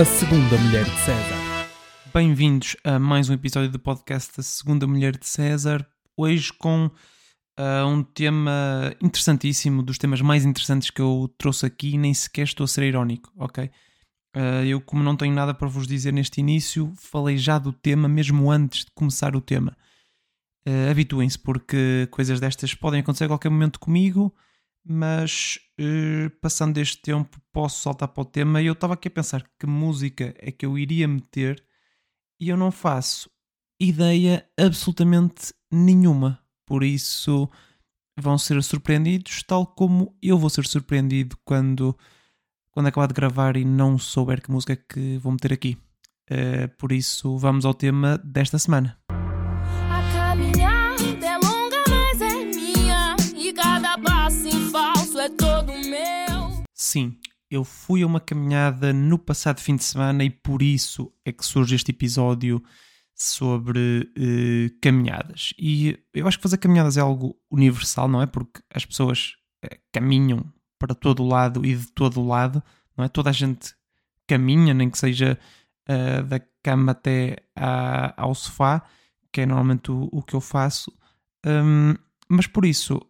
A 0.00 0.04
Segunda 0.06 0.56
Mulher 0.56 0.86
de 0.86 0.98
César. 1.00 1.68
Bem-vindos 2.14 2.74
a 2.82 2.98
mais 2.98 3.28
um 3.28 3.34
episódio 3.34 3.70
do 3.70 3.78
podcast 3.78 4.40
A 4.40 4.42
Segunda 4.42 4.86
Mulher 4.86 5.14
de 5.14 5.26
César. 5.26 5.86
Hoje 6.16 6.50
com 6.54 6.86
uh, 6.86 7.86
um 7.86 8.02
tema 8.02 8.96
interessantíssimo, 9.02 9.82
dos 9.82 9.98
temas 9.98 10.22
mais 10.22 10.46
interessantes 10.46 10.88
que 10.88 11.02
eu 11.02 11.30
trouxe 11.36 11.66
aqui, 11.66 11.98
nem 11.98 12.14
sequer 12.14 12.44
estou 12.44 12.64
a 12.64 12.66
ser 12.66 12.84
irónico, 12.84 13.30
ok? 13.36 13.70
Uh, 14.34 14.64
eu, 14.64 14.80
como 14.80 15.02
não 15.02 15.16
tenho 15.16 15.34
nada 15.34 15.52
para 15.52 15.68
vos 15.68 15.86
dizer 15.86 16.14
neste 16.14 16.40
início, 16.40 16.90
falei 16.96 17.36
já 17.36 17.58
do 17.58 17.70
tema 17.70 18.08
mesmo 18.08 18.50
antes 18.50 18.86
de 18.86 18.90
começar 18.94 19.36
o 19.36 19.40
tema. 19.42 19.76
Uh, 20.66 20.90
Habituem-se, 20.90 21.38
porque 21.38 22.08
coisas 22.10 22.40
destas 22.40 22.72
podem 22.72 23.00
acontecer 23.00 23.24
a 23.24 23.28
qualquer 23.28 23.50
momento 23.50 23.78
comigo 23.78 24.34
mas 24.84 25.58
uh, 25.80 26.30
passando 26.40 26.78
este 26.78 27.00
tempo 27.02 27.40
posso 27.52 27.82
saltar 27.82 28.08
para 28.08 28.22
o 28.22 28.24
tema 28.24 28.62
eu 28.62 28.72
estava 28.72 28.94
aqui 28.94 29.08
a 29.08 29.10
pensar 29.10 29.44
que 29.58 29.66
música 29.66 30.34
é 30.38 30.50
que 30.50 30.64
eu 30.64 30.78
iria 30.78 31.06
meter 31.06 31.62
e 32.40 32.48
eu 32.48 32.56
não 32.56 32.70
faço 32.70 33.30
ideia 33.78 34.46
absolutamente 34.58 35.54
nenhuma. 35.70 36.38
Por 36.66 36.84
isso 36.84 37.48
vão 38.18 38.36
ser 38.36 38.62
surpreendidos, 38.62 39.42
tal 39.42 39.66
como 39.66 40.14
eu 40.22 40.38
vou 40.38 40.50
ser 40.50 40.66
surpreendido 40.66 41.36
quando, 41.44 41.96
quando 42.70 42.86
acabar 42.86 43.06
de 43.06 43.14
gravar 43.14 43.56
e 43.56 43.64
não 43.64 43.98
souber 43.98 44.42
que 44.42 44.50
música 44.50 44.74
é 44.74 44.76
que 44.76 45.18
vou 45.18 45.32
meter 45.32 45.52
aqui. 45.52 45.78
Uh, 46.30 46.68
por 46.78 46.92
isso 46.92 47.36
vamos 47.38 47.64
ao 47.64 47.74
tema 47.74 48.18
desta 48.18 48.58
semana. 48.58 48.99
Sim, 56.90 57.16
eu 57.48 57.62
fui 57.62 58.02
a 58.02 58.06
uma 58.06 58.18
caminhada 58.18 58.92
no 58.92 59.16
passado 59.16 59.60
fim 59.60 59.76
de 59.76 59.84
semana 59.84 60.24
e 60.24 60.28
por 60.28 60.60
isso 60.60 61.12
é 61.24 61.30
que 61.30 61.46
surge 61.46 61.76
este 61.76 61.92
episódio 61.92 62.60
sobre 63.14 64.10
uh, 64.18 64.78
caminhadas. 64.82 65.54
E 65.56 65.96
eu 66.12 66.26
acho 66.26 66.36
que 66.38 66.42
fazer 66.42 66.58
caminhadas 66.58 66.96
é 66.96 67.00
algo 67.00 67.38
universal, 67.48 68.08
não 68.08 68.20
é? 68.20 68.26
Porque 68.26 68.60
as 68.74 68.84
pessoas 68.84 69.34
uh, 69.64 69.78
caminham 69.92 70.52
para 70.80 70.92
todo 70.92 71.22
lado 71.22 71.64
e 71.64 71.76
de 71.76 71.92
todo 71.92 72.26
lado, 72.26 72.60
não 72.96 73.04
é? 73.04 73.08
Toda 73.08 73.30
a 73.30 73.32
gente 73.32 73.72
caminha, 74.26 74.74
nem 74.74 74.90
que 74.90 74.98
seja 74.98 75.38
uh, 75.88 76.24
da 76.24 76.40
cama 76.60 76.90
até 76.90 77.36
à, 77.54 78.20
ao 78.20 78.34
sofá, 78.34 78.82
que 79.32 79.42
é 79.42 79.46
normalmente 79.46 79.92
o, 79.92 80.08
o 80.10 80.24
que 80.24 80.34
eu 80.34 80.40
faço. 80.40 80.92
Um, 81.46 81.94
mas 82.28 82.48
por 82.48 82.64
isso, 82.64 83.00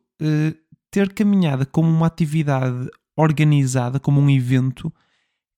ter 0.91 1.15
caminhada 1.15 1.65
como 1.65 1.89
uma 1.89 2.09
atividade 2.09 2.91
organizada, 3.21 4.01
como 4.01 4.21
um 4.21 4.31
evento, 4.31 4.93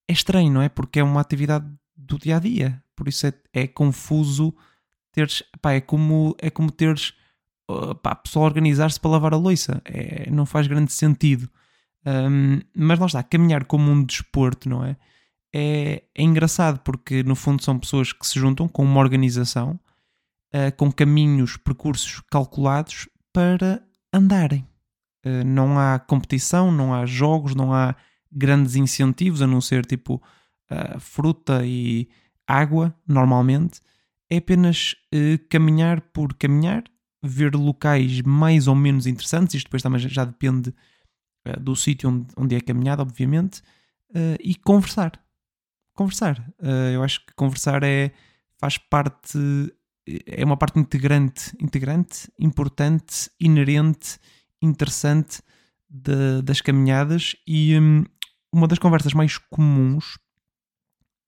é 0.08 0.12
estranho, 0.12 0.52
não 0.52 0.62
é? 0.62 0.68
Porque 0.68 1.00
é 1.00 1.04
uma 1.04 1.20
atividade 1.20 1.66
do 1.96 2.18
dia 2.18 2.36
a 2.36 2.40
dia. 2.40 2.82
Por 2.94 3.08
isso 3.08 3.26
é, 3.26 3.32
é 3.52 3.66
confuso 3.66 4.54
teres. 5.12 5.42
Pá, 5.60 5.72
é 5.72 5.80
como, 5.80 6.36
é 6.38 6.50
como 6.50 6.70
teres. 6.70 7.14
Uh, 7.70 7.94
pá, 7.94 8.10
a 8.10 8.16
pessoa 8.16 8.44
organizar-se 8.44 9.00
para 9.00 9.12
lavar 9.12 9.34
a 9.34 9.36
louça. 9.36 9.80
É, 9.84 10.30
não 10.30 10.44
faz 10.44 10.66
grande 10.66 10.92
sentido. 10.92 11.48
Um, 12.04 12.60
mas 12.76 12.98
lá 12.98 13.06
está, 13.06 13.22
caminhar 13.22 13.64
como 13.64 13.90
um 13.90 14.04
desporto, 14.04 14.68
não 14.68 14.84
é? 14.84 14.96
é? 15.54 16.02
É 16.14 16.22
engraçado 16.22 16.80
porque 16.80 17.22
no 17.22 17.36
fundo 17.36 17.62
são 17.62 17.78
pessoas 17.78 18.12
que 18.12 18.26
se 18.26 18.38
juntam 18.38 18.66
com 18.66 18.82
uma 18.82 19.00
organização, 19.00 19.78
uh, 20.52 20.76
com 20.76 20.90
caminhos, 20.90 21.56
percursos 21.56 22.20
calculados 22.28 23.08
para 23.32 23.82
andarem. 24.12 24.66
Eh, 25.24 25.44
não 25.44 25.78
há 25.78 25.98
competição, 25.98 26.72
não 26.72 26.92
há 26.94 27.06
jogos, 27.06 27.54
não 27.54 27.72
há 27.72 27.94
grandes 28.30 28.76
incentivos 28.76 29.42
a 29.42 29.46
não 29.46 29.60
ser 29.60 29.84
tipo 29.84 30.22
fruta 30.98 31.66
e 31.66 32.08
água, 32.46 32.94
normalmente. 33.06 33.80
É 34.30 34.38
apenas 34.38 34.94
uh, 35.14 35.38
caminhar 35.50 36.00
por 36.00 36.34
caminhar, 36.34 36.84
ver 37.22 37.54
locais 37.54 38.22
mais 38.22 38.66
ou 38.66 38.74
menos 38.74 39.06
interessantes, 39.06 39.54
isto 39.54 39.66
depois 39.66 39.82
também 39.82 40.00
já 40.00 40.24
depende 40.24 40.70
uh, 41.46 41.60
do 41.60 41.76
sítio 41.76 42.26
onde 42.36 42.56
é 42.56 42.60
caminhada, 42.60 43.02
obviamente, 43.02 43.62
e 44.40 44.54
conversar. 44.56 45.12
Conversar. 45.94 46.46
eu 46.92 47.02
acho 47.02 47.24
que 47.24 47.32
conversar 47.34 47.82
é, 47.82 48.12
faz 48.58 48.76
parte, 48.76 49.38
é 50.26 50.44
uma 50.44 50.56
parte 50.56 50.78
integrante, 50.78 51.56
integrante, 51.58 52.30
importante, 52.38 53.30
inerente 53.40 54.18
interessante 54.62 55.42
de, 55.88 56.42
das 56.42 56.60
caminhadas 56.60 57.36
e 57.46 57.78
um, 57.78 58.04
uma 58.52 58.68
das 58.68 58.78
conversas 58.78 59.12
mais 59.12 59.36
comuns 59.36 60.18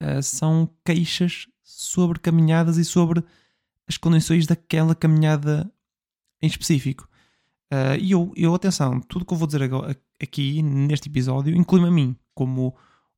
uh, 0.01 0.21
são 0.23 0.69
queixas 0.83 1.47
sobre 1.63 2.19
caminhadas 2.19 2.77
e 2.77 2.85
sobre 2.85 3.23
as 3.87 3.97
condições 3.97 4.47
daquela 4.47 4.95
caminhada 4.95 5.71
em 6.41 6.47
específico. 6.47 7.07
Uh, 7.71 7.97
e 7.99 8.11
eu, 8.11 8.31
eu, 8.35 8.53
atenção, 8.53 8.99
tudo 9.01 9.25
que 9.25 9.33
eu 9.33 9.37
vou 9.37 9.47
dizer 9.47 9.63
agora, 9.63 9.97
aqui 10.21 10.61
neste 10.61 11.09
episódio 11.09 11.55
inclui-me 11.55 11.87
a 11.87 11.91
mim 11.91 12.15
como 12.33 12.75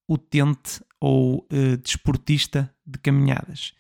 utente 0.07 0.81
ou 1.00 1.45
uh, 1.51 1.77
desportista 1.77 2.73
de 2.85 2.97
caminhadas. 3.00 3.73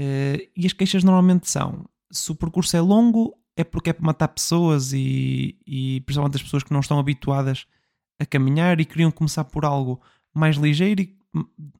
Uh, 0.00 0.48
e 0.56 0.66
as 0.66 0.72
queixas 0.72 1.04
normalmente 1.04 1.50
são: 1.50 1.84
se 2.10 2.30
o 2.30 2.34
percurso 2.34 2.76
é 2.76 2.80
longo, 2.80 3.36
é 3.56 3.64
porque 3.64 3.90
é 3.90 3.92
para 3.92 4.04
matar 4.04 4.28
pessoas 4.28 4.92
e, 4.92 5.58
e 5.66 6.00
principalmente 6.02 6.36
as 6.36 6.42
pessoas 6.42 6.62
que 6.62 6.72
não 6.72 6.80
estão 6.80 6.98
habituadas 6.98 7.66
a 8.18 8.26
caminhar 8.26 8.80
e 8.80 8.84
queriam 8.84 9.10
começar 9.10 9.44
por 9.44 9.64
algo 9.64 10.00
mais 10.32 10.56
ligeiro 10.56 11.00
e 11.00 11.16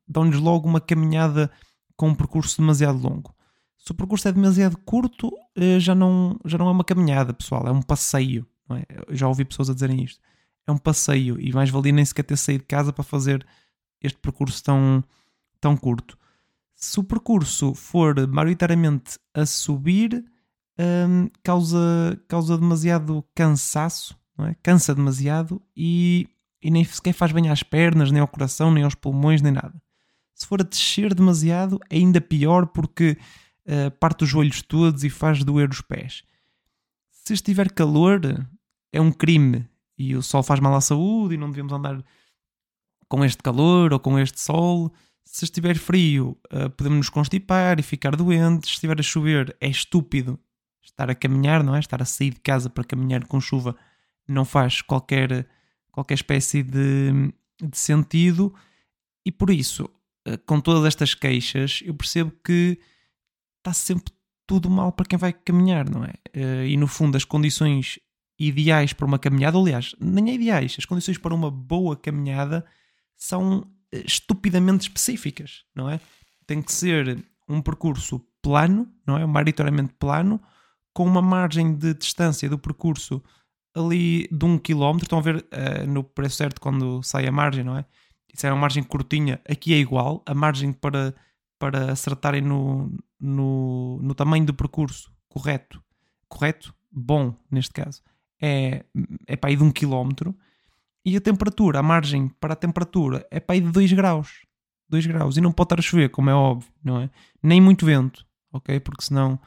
dão-lhes 0.07 0.39
logo 0.39 0.69
uma 0.69 0.81
caminhada 0.81 1.51
com 1.97 2.09
um 2.09 2.15
percurso 2.15 2.61
demasiado 2.61 2.99
longo. 2.99 3.35
Se 3.79 3.93
o 3.93 3.95
percurso 3.95 4.29
é 4.29 4.33
demasiado 4.33 4.77
curto, 4.79 5.31
eh, 5.57 5.81
já 5.81 5.95
não, 5.95 6.39
já 6.45 6.59
não 6.59 6.69
é 6.69 6.71
uma 6.71 6.85
caminhada, 6.85 7.33
pessoal, 7.33 7.67
é 7.67 7.71
um 7.71 7.83
passeio. 7.83 8.47
É? 8.71 9.15
Já 9.15 9.27
ouvi 9.27 9.45
pessoas 9.45 9.71
a 9.71 9.75
dizerem 9.75 10.05
isto. 10.05 10.21
É 10.67 10.73
um 10.73 10.79
passeio 10.79 11.41
e 11.41 11.53
mais 11.53 11.71
valia 11.71 11.93
nem 11.93 12.05
sequer 12.05 12.23
ter 12.23 12.37
saído 12.37 12.63
de 12.63 12.69
casa 12.69 12.93
para 12.93 13.03
fazer 13.03 13.47
este 14.01 14.19
percurso 14.19 14.63
tão, 14.63 15.03
tão 15.61 15.77
curto. 15.77 16.17
Se 16.75 16.99
o 17.01 17.05
percurso 17.05 17.75
for 17.75 18.27
maioritariamente 18.27 19.19
a 19.35 19.45
subir, 19.45 20.25
um, 20.81 21.29
causa, 21.43 22.21
causa 22.27 22.57
demasiado 22.57 23.25
cansaço, 23.35 24.19
não 24.37 24.47
é? 24.47 24.57
cansa 24.63 24.95
demasiado 24.95 25.61
e, 25.77 26.27
e 26.63 26.71
nem 26.71 26.85
sequer 26.85 27.13
faz 27.13 27.33
bem 27.33 27.51
às 27.51 27.63
pernas, 27.63 28.11
nem 28.11 28.21
ao 28.21 28.29
coração, 28.29 28.73
nem 28.73 28.85
aos 28.85 28.95
pulmões, 28.95 29.43
nem 29.43 29.53
nada. 29.53 29.81
Se 30.35 30.47
for 30.47 30.61
a 30.61 30.65
descer 30.65 31.15
demasiado, 31.15 31.79
é 31.91 31.97
ainda 31.97 32.21
pior 32.21 32.67
porque 32.69 33.19
uh, 33.67 33.91
parte 33.99 34.25
os 34.25 34.31
joelhos 34.31 34.63
todos 34.63 35.05
e 35.05 35.11
faz 35.11 35.45
doer 35.45 35.69
os 35.69 35.83
pés. 35.83 36.23
Se 37.11 37.35
estiver 37.35 37.71
calor, 37.73 38.21
é 38.91 39.01
um 39.01 39.13
crime 39.13 39.69
e 39.99 40.17
o 40.17 40.23
sol 40.23 40.43
faz 40.43 40.61
mal 40.61 40.75
à 40.75 40.81
saúde 40.81 41.35
e 41.35 41.39
não 41.39 41.51
devemos 41.51 41.73
andar 41.73 42.03
com 43.07 43.23
este 43.23 43.43
calor 43.43 43.93
ou 43.93 44.01
com 44.01 44.19
este 44.19 44.41
sol. 44.41 44.91
Se 45.27 45.45
estiver 45.45 45.77
frio, 45.77 46.39
uh, 46.51 46.71
podemos 46.71 46.97
nos 46.97 47.09
constipar 47.11 47.79
e 47.79 47.83
ficar 47.83 48.17
doentes. 48.17 48.71
Se 48.71 48.77
estiver 48.77 48.99
a 48.99 49.03
chover, 49.03 49.55
é 49.61 49.69
estúpido 49.69 50.41
estar 50.91 51.11
a 51.11 51.15
caminhar, 51.15 51.63
não 51.63 51.75
é? 51.75 51.81
Estar 51.81 52.01
a 52.03 52.05
sair 52.05 52.31
de 52.31 52.41
casa 52.41 52.69
para 52.69 52.85
caminhar 52.85 53.25
com 53.27 53.41
chuva 53.41 53.77
não 54.29 54.45
faz 54.45 54.81
qualquer, 54.81 55.47
qualquer 55.91 56.15
espécie 56.15 56.63
de, 56.63 57.33
de 57.61 57.79
sentido 57.79 58.55
e 59.25 59.33
por 59.33 59.51
isso, 59.51 59.89
eh, 60.25 60.37
com 60.39 60.61
todas 60.61 60.85
estas 60.85 61.15
queixas, 61.15 61.81
eu 61.85 61.95
percebo 61.95 62.33
que 62.45 62.79
está 63.59 63.73
sempre 63.73 64.13
tudo 64.47 64.71
mal 64.71 64.93
para 64.93 65.07
quem 65.07 65.19
vai 65.19 65.33
caminhar, 65.33 65.89
não 65.89 66.05
é? 66.05 66.13
Eh, 66.33 66.69
e 66.69 66.77
no 66.77 66.87
fundo, 66.87 67.17
as 67.17 67.25
condições 67.25 67.99
ideais 68.39 68.93
para 68.93 69.07
uma 69.07 69.19
caminhada, 69.19 69.59
aliás, 69.59 69.95
nem 70.01 70.31
é 70.31 70.35
ideais, 70.35 70.75
as 70.79 70.87
condições 70.87 71.19
para 71.19 71.35
uma 71.35 71.51
boa 71.51 71.97
caminhada 71.97 72.65
são 73.17 73.71
eh, 73.93 74.03
estupidamente 74.07 74.83
específicas, 74.83 75.65
não 75.75 75.89
é? 75.89 76.01
Tem 76.47 76.63
que 76.63 76.73
ser 76.73 77.23
um 77.49 77.61
percurso 77.61 78.19
plano, 78.43 78.89
não 79.07 79.19
é? 79.19 79.27
Maioritariamente 79.27 79.93
plano, 79.95 80.41
com 80.93 81.05
uma 81.05 81.23
margem 81.23 81.75
de 81.75 81.95
distância 81.95 82.49
do 82.49 82.59
percurso 82.59 83.23
ali 83.75 84.29
de 84.29 84.45
um 84.45 84.59
quilómetro. 84.59 85.05
Estão 85.05 85.19
a 85.19 85.23
ver 85.23 85.37
uh, 85.37 85.87
no 85.87 86.03
preço 86.03 86.37
certo 86.37 86.61
quando 86.61 87.03
sai 87.03 87.27
a 87.27 87.33
margem, 87.33 87.65
não 87.65 87.77
é? 87.77 87.85
Isso 88.33 88.47
é 88.47 88.53
uma 88.53 88.61
margem 88.61 88.83
curtinha. 88.83 89.41
Aqui 89.49 89.75
é 89.75 89.79
igual. 89.79 90.23
A 90.27 90.35
margem 90.35 90.73
para, 90.73 91.15
para 91.59 91.93
acertarem 91.93 92.43
no, 92.43 92.93
no, 93.21 93.99
no 94.03 94.15
tamanho 94.15 94.47
do 94.47 94.55
percurso 94.55 95.13
correto, 95.31 95.83
correto, 96.29 96.75
bom 96.91 97.35
neste 97.51 97.73
caso, 97.73 98.03
é, 98.43 98.85
é 99.27 99.37
para 99.37 99.51
aí 99.51 99.57
de 99.57 99.63
um 99.63 99.71
quilómetro. 99.71 100.37
E 101.05 101.17
a 101.17 101.21
temperatura, 101.21 101.79
a 101.79 101.83
margem 101.83 102.29
para 102.29 102.53
a 102.53 102.57
temperatura 102.57 103.27
é 103.31 103.41
para 103.41 103.55
aí 103.55 103.61
de 103.61 103.71
2 103.71 103.93
graus. 103.93 104.45
2 104.89 105.07
graus. 105.07 105.37
E 105.37 105.41
não 105.41 105.53
pode 105.53 105.67
estar 105.67 105.79
a 105.79 105.83
chover, 105.83 106.11
como 106.11 106.29
é 106.29 106.35
óbvio, 106.35 106.71
não 106.85 107.01
é? 107.01 107.09
Nem 107.43 107.61
muito 107.61 107.87
vento, 107.87 108.27
ok? 108.53 108.79
Porque 108.81 109.05
senão 109.05 109.41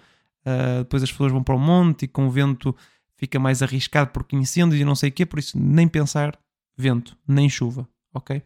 Uh, 0.45 0.79
depois 0.79 1.01
as 1.03 1.11
pessoas 1.11 1.31
vão 1.31 1.43
para 1.43 1.55
o 1.55 1.59
monte 1.59 2.03
e 2.03 2.07
com 2.07 2.27
o 2.27 2.31
vento 2.31 2.75
fica 3.15 3.39
mais 3.39 3.61
arriscado 3.61 4.11
porque 4.11 4.35
incêndios 4.35 4.81
e 4.81 4.85
não 4.85 4.95
sei 4.95 5.09
o 5.09 5.13
quê, 5.13 5.25
por 5.25 5.39
isso 5.39 5.57
nem 5.57 5.87
pensar 5.87 6.37
vento, 6.77 7.17
nem 7.27 7.49
chuva, 7.49 7.87
ok? 8.13 8.43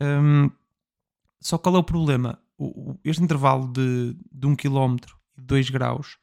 Um, 0.00 0.50
Só 1.40 1.56
qual 1.56 1.76
é 1.76 1.78
o 1.78 1.84
problema? 1.84 2.38
O, 2.58 2.92
o, 2.92 3.00
este 3.04 3.22
intervalo 3.22 3.72
de, 3.72 4.16
de 4.30 4.46
1 4.46 4.56
km 4.56 4.96
e 5.38 5.40
2 5.40 5.70
graus 5.70 6.18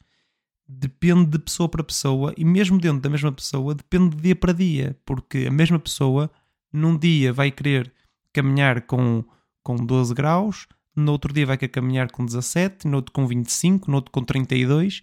depende 0.67 1.25
de 1.25 1.39
pessoa 1.39 1.67
para 1.67 1.83
pessoa 1.83 2.33
e 2.37 2.45
mesmo 2.45 2.77
dentro 2.77 3.01
da 3.01 3.09
mesma 3.09 3.31
pessoa 3.31 3.73
depende 3.73 4.15
de 4.15 4.21
dia 4.21 4.35
para 4.35 4.53
dia, 4.53 4.95
porque 5.03 5.47
a 5.47 5.51
mesma 5.51 5.79
pessoa 5.79 6.29
num 6.71 6.95
dia 6.95 7.33
vai 7.33 7.49
querer 7.49 7.91
caminhar 8.31 8.83
com, 8.83 9.23
com 9.63 9.75
12 9.75 10.13
graus, 10.13 10.67
no 10.95 11.11
outro 11.11 11.33
dia 11.33 11.45
vai 11.45 11.57
querer 11.57 11.71
caminhar 11.71 12.11
com 12.11 12.25
17, 12.25 12.87
no 12.87 12.97
outro 12.97 13.11
com 13.11 13.25
25, 13.27 13.89
no 13.89 13.97
outro 13.97 14.11
com 14.11 14.23
32 14.23 15.01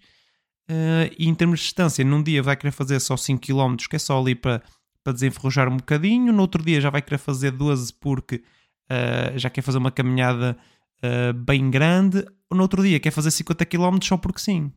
Uh, 0.69 1.07
e 1.17 1.29
em 1.29 1.33
termos 1.33 1.59
de 1.59 1.65
distância, 1.65 2.03
num 2.03 2.21
dia 2.21 2.43
vai 2.43 2.57
querer 2.57 2.71
fazer 2.71 2.99
só 2.99 3.15
5 3.15 3.41
km, 3.41 3.77
que 3.89 3.95
é 3.95 3.99
só 3.99 4.19
ali 4.19 4.35
para, 4.35 4.61
para 5.01 5.13
desenferrujar 5.13 5.69
um 5.69 5.77
bocadinho, 5.77 6.33
no 6.33 6.41
outro 6.41 6.61
dia 6.61 6.81
já 6.81 6.89
vai 6.89 7.01
querer 7.01 7.17
fazer 7.17 7.51
12 7.51 7.93
porque 7.93 8.43
uh, 8.91 9.37
já 9.37 9.49
quer 9.49 9.61
fazer 9.61 9.77
uma 9.77 9.91
caminhada 9.91 10.57
uh, 11.01 11.33
bem 11.33 11.71
grande, 11.71 12.25
no 12.51 12.61
outro 12.61 12.83
dia 12.83 12.99
quer 12.99 13.11
fazer 13.11 13.31
50 13.31 13.65
km 13.65 13.97
só 14.03 14.17
porque 14.17 14.39
sim. 14.39 14.71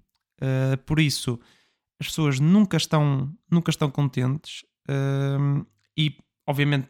por 0.86 1.00
isso, 1.00 1.40
as 2.00 2.06
pessoas 2.06 2.38
nunca 2.38 2.76
estão, 2.76 3.32
nunca 3.50 3.70
estão 3.70 3.90
contentes 3.90 4.64
e, 5.96 6.16
obviamente, 6.46 6.88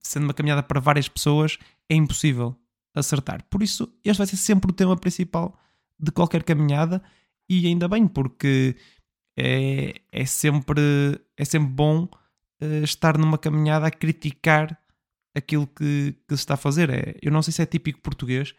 sendo 0.00 0.24
uma 0.24 0.34
caminhada 0.34 0.62
para 0.62 0.80
várias 0.80 1.08
pessoas, 1.08 1.56
é 1.88 1.94
impossível 1.94 2.56
acertar. 2.98 3.44
Por 3.50 3.62
isso, 3.62 3.92
este 4.04 4.18
vai 4.18 4.26
ser 4.26 4.36
sempre 4.36 4.70
o 4.70 4.74
tema 4.74 4.96
principal 4.96 5.58
de 5.98 6.10
qualquer 6.10 6.42
caminhada 6.42 7.02
e 7.48 7.66
ainda 7.66 7.88
bem, 7.88 8.06
porque 8.06 8.76
é, 9.36 10.00
é, 10.12 10.26
sempre, 10.26 10.80
é 11.36 11.44
sempre 11.44 11.68
bom 11.68 12.04
uh, 12.04 12.84
estar 12.84 13.16
numa 13.16 13.38
caminhada 13.38 13.86
a 13.86 13.90
criticar 13.90 14.78
aquilo 15.34 15.66
que, 15.66 16.14
que, 16.26 16.36
se 16.36 16.42
está 16.42 16.54
a 16.54 16.58
fazer. 16.58 16.90
É, 16.90 17.14
eu 17.22 17.30
não 17.30 17.42
sei 17.42 17.52
se 17.52 17.62
é 17.62 17.66
típico 17.66 18.00
português 18.00 18.54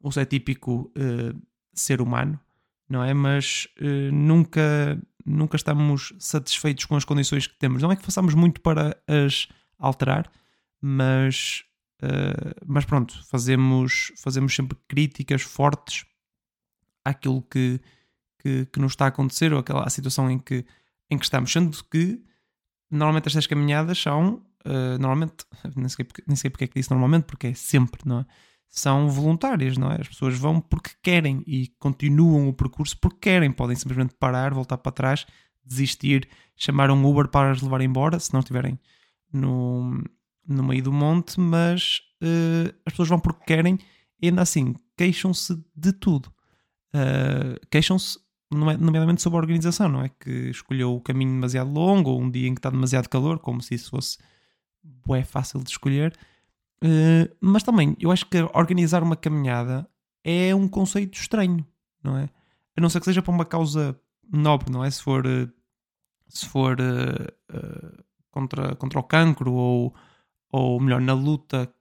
ou 0.00 0.10
se 0.10 0.20
é 0.20 0.24
típico 0.24 0.92
uh, 0.96 1.40
ser 1.74 2.00
humano, 2.00 2.38
não 2.88 3.02
é? 3.02 3.12
Mas 3.12 3.66
uh, 3.80 4.12
nunca, 4.12 5.00
nunca 5.26 5.56
estamos 5.56 6.14
satisfeitos 6.18 6.84
com 6.84 6.96
as 6.96 7.04
condições 7.04 7.46
que 7.46 7.58
temos. 7.58 7.82
Não 7.82 7.92
é 7.92 7.96
que 7.96 8.04
façamos 8.04 8.34
muito 8.34 8.60
para 8.60 8.96
as 9.06 9.48
alterar, 9.78 10.30
mas, 10.80 11.64
mas 12.66 12.84
pronto, 12.84 13.14
fazemos, 13.26 14.12
fazemos 14.16 14.54
sempre 14.54 14.78
críticas 14.88 15.42
fortes 15.42 16.04
àquilo 17.04 17.42
que, 17.42 17.80
que, 18.38 18.66
que 18.66 18.80
nos 18.80 18.92
está 18.92 19.06
a 19.06 19.08
acontecer 19.08 19.52
ou 19.52 19.58
aquela 19.58 19.84
a 19.84 19.90
situação 19.90 20.30
em 20.30 20.38
que, 20.38 20.64
em 21.10 21.18
que 21.18 21.24
estamos. 21.24 21.52
Sendo 21.52 21.76
que 21.84 22.22
normalmente 22.90 23.28
estas 23.28 23.46
caminhadas 23.46 23.98
são, 23.98 24.42
uh, 24.64 24.98
normalmente, 24.98 25.44
nem 25.76 25.88
sei, 25.88 26.06
nem 26.26 26.36
sei 26.36 26.50
porque 26.50 26.64
é 26.64 26.66
que 26.66 26.78
disse 26.78 26.90
normalmente, 26.90 27.24
porque 27.24 27.48
é 27.48 27.54
sempre, 27.54 28.02
não 28.04 28.20
é? 28.20 28.26
São 28.68 29.08
voluntárias, 29.08 29.76
não 29.76 29.90
é? 29.90 30.00
As 30.00 30.08
pessoas 30.08 30.38
vão 30.38 30.60
porque 30.60 30.90
querem 31.02 31.42
e 31.46 31.68
continuam 31.78 32.48
o 32.48 32.52
percurso 32.52 32.96
porque 32.98 33.18
querem. 33.30 33.50
Podem 33.50 33.74
simplesmente 33.74 34.14
parar, 34.14 34.54
voltar 34.54 34.78
para 34.78 34.92
trás, 34.92 35.26
desistir, 35.64 36.28
chamar 36.56 36.88
um 36.90 37.04
Uber 37.04 37.26
para 37.28 37.50
as 37.50 37.60
levar 37.60 37.80
embora, 37.80 38.20
se 38.20 38.32
não 38.32 38.38
estiverem 38.38 38.78
no, 39.32 40.00
no 40.46 40.62
meio 40.62 40.82
do 40.82 40.92
monte, 40.92 41.38
mas 41.38 42.00
uh, 42.22 42.74
as 42.84 42.92
pessoas 42.92 43.08
vão 43.08 43.20
porque 43.20 43.44
querem 43.44 43.78
e 44.20 44.28
ainda 44.28 44.42
assim 44.42 44.74
queixam-se 44.96 45.62
de 45.74 45.92
tudo. 45.92 46.32
Uh, 46.94 47.58
queixam-se 47.70 48.18
nomeadamente 48.50 49.22
sobre 49.22 49.36
a 49.38 49.40
organização, 49.42 49.88
não 49.88 50.02
é? 50.02 50.08
Que 50.08 50.50
escolheu 50.50 50.96
o 50.96 51.00
caminho 51.00 51.32
demasiado 51.32 51.70
longo 51.70 52.10
ou 52.10 52.20
um 52.20 52.30
dia 52.30 52.48
em 52.48 52.54
que 52.54 52.58
está 52.58 52.68
demasiado 52.68 53.08
calor, 53.08 53.38
como 53.38 53.62
se 53.62 53.74
isso 53.74 53.90
fosse 53.90 54.18
é 55.14 55.24
fácil 55.24 55.60
de 55.62 55.70
escolher. 55.70 56.16
Uh, 56.82 57.34
mas 57.40 57.62
também, 57.62 57.96
eu 58.00 58.10
acho 58.10 58.26
que 58.26 58.42
organizar 58.54 59.02
uma 59.02 59.16
caminhada 59.16 59.88
é 60.24 60.54
um 60.54 60.68
conceito 60.68 61.18
estranho, 61.18 61.66
não 62.02 62.16
é? 62.16 62.28
A 62.76 62.80
não 62.80 62.88
ser 62.88 63.00
que 63.00 63.06
seja 63.06 63.22
para 63.22 63.32
uma 63.32 63.44
causa 63.44 63.98
nobre, 64.32 64.70
não 64.70 64.84
é? 64.84 64.90
Se 64.90 65.02
for, 65.02 65.24
se 66.28 66.46
for 66.46 66.76
uh, 66.80 68.04
contra, 68.30 68.74
contra 68.76 68.98
o 68.98 69.02
cancro 69.02 69.52
ou, 69.52 69.94
ou 70.50 70.80
melhor, 70.80 71.00
na 71.00 71.12
luta, 71.12 71.72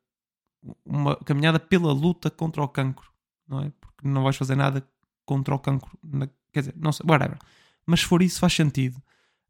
uma 0.86 1.16
caminhada 1.18 1.60
pela 1.60 1.92
luta 1.92 2.30
contra 2.30 2.62
o 2.62 2.68
cancro, 2.68 3.12
não 3.48 3.62
é? 3.62 3.72
Porque 3.80 4.08
não 4.08 4.24
vais 4.24 4.36
fazer 4.36 4.56
nada 4.56 4.88
contra 5.26 5.54
o 5.56 5.60
cancro 5.60 5.90
na, 6.04 6.28
Quer 6.52 6.62
dizer, 6.62 6.76
não 6.78 6.92
sei, 6.92 7.06
whatever. 7.08 7.38
Mas 7.86 8.02
se 8.02 8.06
for 8.06 8.22
isso, 8.22 8.40
faz 8.40 8.54
sentido, 8.54 9.02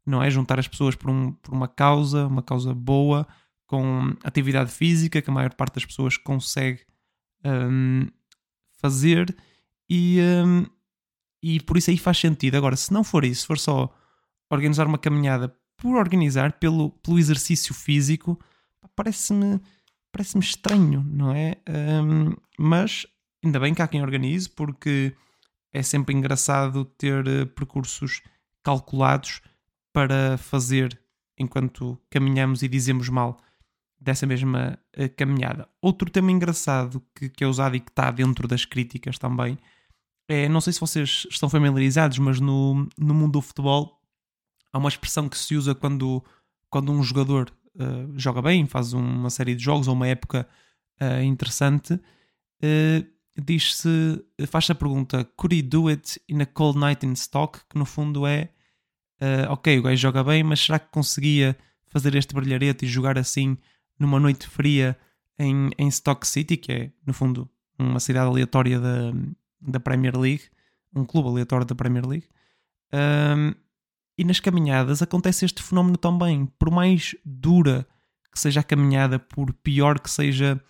não 0.04 0.22
é? 0.22 0.30
Juntar 0.30 0.58
as 0.58 0.68
pessoas 0.68 0.94
por, 0.94 1.10
um, 1.10 1.32
por 1.32 1.52
uma 1.52 1.68
causa, 1.68 2.26
uma 2.26 2.42
causa 2.42 2.74
boa, 2.74 3.26
com 3.66 4.14
atividade 4.22 4.70
física, 4.70 5.22
que 5.22 5.30
a 5.30 5.32
maior 5.32 5.54
parte 5.54 5.74
das 5.74 5.84
pessoas 5.84 6.16
consegue 6.16 6.80
um, 7.44 8.06
fazer, 8.78 9.34
e, 9.88 10.18
um, 10.44 10.66
e 11.42 11.60
por 11.60 11.76
isso 11.76 11.90
aí 11.90 11.98
faz 11.98 12.18
sentido. 12.18 12.56
Agora, 12.56 12.76
se 12.76 12.92
não 12.92 13.04
for 13.04 13.24
isso, 13.24 13.42
se 13.42 13.46
for 13.46 13.58
só 13.58 13.94
organizar 14.50 14.86
uma 14.86 14.98
caminhada 14.98 15.54
por 15.76 15.96
organizar, 15.96 16.52
pelo, 16.54 16.90
pelo 16.90 17.18
exercício 17.18 17.72
físico, 17.72 18.38
parece-me 18.94 19.60
parece-me 20.12 20.42
estranho, 20.42 21.04
não 21.04 21.32
é? 21.32 21.56
Um, 21.68 22.34
mas 22.58 23.06
ainda 23.44 23.60
bem 23.60 23.72
que 23.72 23.80
há 23.80 23.88
quem 23.88 24.02
organize, 24.02 24.48
porque 24.48 25.14
é 25.72 25.82
sempre 25.82 26.14
engraçado 26.14 26.84
ter 26.84 27.26
uh, 27.26 27.46
percursos 27.46 28.20
calculados 28.62 29.40
para 29.92 30.36
fazer 30.36 31.00
enquanto 31.38 31.98
caminhamos 32.10 32.62
e 32.62 32.68
dizemos 32.68 33.08
mal 33.08 33.38
dessa 34.00 34.26
mesma 34.26 34.78
uh, 34.96 35.08
caminhada. 35.16 35.68
Outro 35.80 36.10
tema 36.10 36.32
engraçado 36.32 37.02
que, 37.14 37.28
que 37.28 37.44
é 37.44 37.46
usado 37.46 37.76
e 37.76 37.80
que 37.80 37.90
está 37.90 38.10
dentro 38.10 38.48
das 38.48 38.64
críticas 38.64 39.16
também 39.18 39.58
é, 40.30 40.48
não 40.48 40.60
sei 40.60 40.72
se 40.72 40.78
vocês 40.78 41.26
estão 41.28 41.50
familiarizados, 41.50 42.18
mas 42.18 42.38
no, 42.38 42.88
no 42.96 43.12
mundo 43.12 43.32
do 43.32 43.42
futebol 43.42 44.00
há 44.72 44.78
uma 44.78 44.88
expressão 44.88 45.28
que 45.28 45.36
se 45.36 45.56
usa 45.56 45.74
quando, 45.74 46.24
quando 46.70 46.92
um 46.92 47.02
jogador 47.02 47.50
uh, 47.76 48.18
joga 48.18 48.42
bem, 48.42 48.66
faz 48.66 48.92
uma 48.92 49.30
série 49.30 49.54
de 49.54 49.62
jogos 49.62 49.88
ou 49.88 49.94
uma 49.94 50.08
época 50.08 50.46
interessante 51.24 51.98
diz-se, 53.40 54.22
faz-se 54.46 54.72
a 54.72 54.74
pergunta: 54.74 55.24
Could 55.36 55.56
he 55.56 55.62
do 55.62 55.88
it 55.88 56.20
in 56.28 56.40
a 56.40 56.46
cold 56.46 56.78
night 56.78 57.04
in 57.04 57.12
stock? 57.12 57.60
Que 57.68 57.78
no 57.78 57.84
fundo 57.84 58.26
é: 58.26 58.50
uh, 59.20 59.52
ok, 59.52 59.78
o 59.78 59.82
gajo 59.82 59.96
joga 59.96 60.22
bem, 60.22 60.42
mas 60.42 60.60
será 60.60 60.78
que 60.78 60.90
conseguia 60.90 61.56
fazer 61.86 62.14
este 62.14 62.34
brilharete 62.34 62.84
e 62.84 62.88
jogar 62.88 63.18
assim 63.18 63.56
numa 63.98 64.20
noite 64.20 64.46
fria 64.46 64.96
em, 65.38 65.70
em 65.78 65.88
Stock 65.88 66.26
City, 66.26 66.56
que 66.56 66.72
é 66.72 66.90
no 67.06 67.12
fundo 67.12 67.48
uma 67.78 68.00
cidade 68.00 68.28
aleatória 68.28 68.78
da, 68.78 69.12
da 69.60 69.80
Premier 69.80 70.16
League, 70.16 70.44
um 70.94 71.04
clube 71.04 71.28
aleatório 71.28 71.66
da 71.66 71.74
Premier 71.74 72.06
League? 72.06 72.28
Um, 72.92 73.54
e 74.20 74.24
nas 74.24 74.38
caminhadas 74.38 75.00
acontece 75.00 75.46
este 75.46 75.62
fenómeno 75.62 75.96
também. 75.96 76.44
Por 76.58 76.70
mais 76.70 77.16
dura 77.24 77.86
que 78.30 78.38
seja 78.38 78.60
a 78.60 78.62
caminhada, 78.62 79.18
por 79.18 79.50
pior 79.54 79.98
que 79.98 80.10
seja 80.10 80.62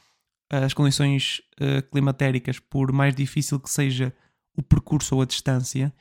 as 0.49 0.73
condições 0.73 1.43
uh, 1.61 1.83
climatéricas, 1.91 2.61
por 2.61 2.93
mais 2.93 3.13
difícil 3.13 3.59
que 3.59 3.69
seja 3.69 4.15
o 4.57 4.63
percurso 4.63 5.17
ou 5.17 5.23
a 5.23 5.25
distância, 5.25 5.93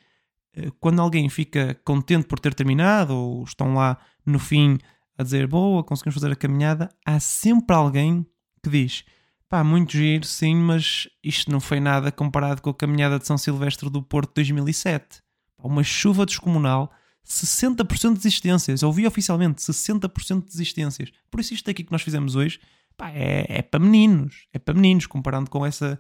uh, 0.58 0.72
quando 0.79 1.01
alguém 1.01 1.27
fica 1.27 1.74
contente 1.84 2.27
por 2.27 2.39
ter 2.39 2.53
terminado 2.53 3.15
ou 3.15 3.44
estão 3.44 3.74
lá 3.74 3.98
no 4.24 4.38
fim 4.38 4.77
a 5.18 5.24
dizer 5.24 5.48
boa, 5.48 5.84
conseguimos 5.84 6.13
fazer 6.13 6.32
a 6.32 6.36
caminhada, 6.36 6.88
há 7.03 7.20
sempre 7.20 7.75
alguém 7.75 8.27
que 8.62 8.70
diz 8.70 9.03
pá, 9.50 9.63
muito 9.63 9.94
giro, 9.94 10.24
sim, 10.24 10.56
mas 10.56 11.10
isto 11.24 11.51
não 11.51 11.60
foi 11.60 11.79
nada 11.79 12.12
comparado 12.12 12.62
com 12.62 12.70
a 12.70 12.75
caminhada 12.75 13.18
de 13.18 13.25
São 13.25 13.39
Silvestre 13.39 13.89
do 13.89 14.03
Porto 14.03 14.29
de 14.29 14.36
2007. 14.36 15.24
Uma 15.58 15.84
chuva 15.84 16.27
descomunal, 16.27 16.94
60% 17.28 18.10
de 18.10 18.16
desistências. 18.16 18.84
Ouvi 18.84 19.06
oficialmente 19.06 19.62
60% 19.62 20.42
de 20.42 20.46
desistências. 20.48 21.12
Por 21.30 21.40
isso, 21.40 21.54
isto 21.54 21.70
aqui 21.70 21.84
que 21.84 21.92
nós 21.92 22.02
fizemos 22.02 22.36
hoje 22.36 22.60
pá, 23.00 23.10
é, 23.12 23.46
é 23.48 23.62
para 23.62 23.80
meninos, 23.80 24.48
é 24.54 24.60
para 24.60 24.74
meninos, 24.74 25.08
comparando 25.08 25.50
com 25.50 25.66
essa, 25.66 26.00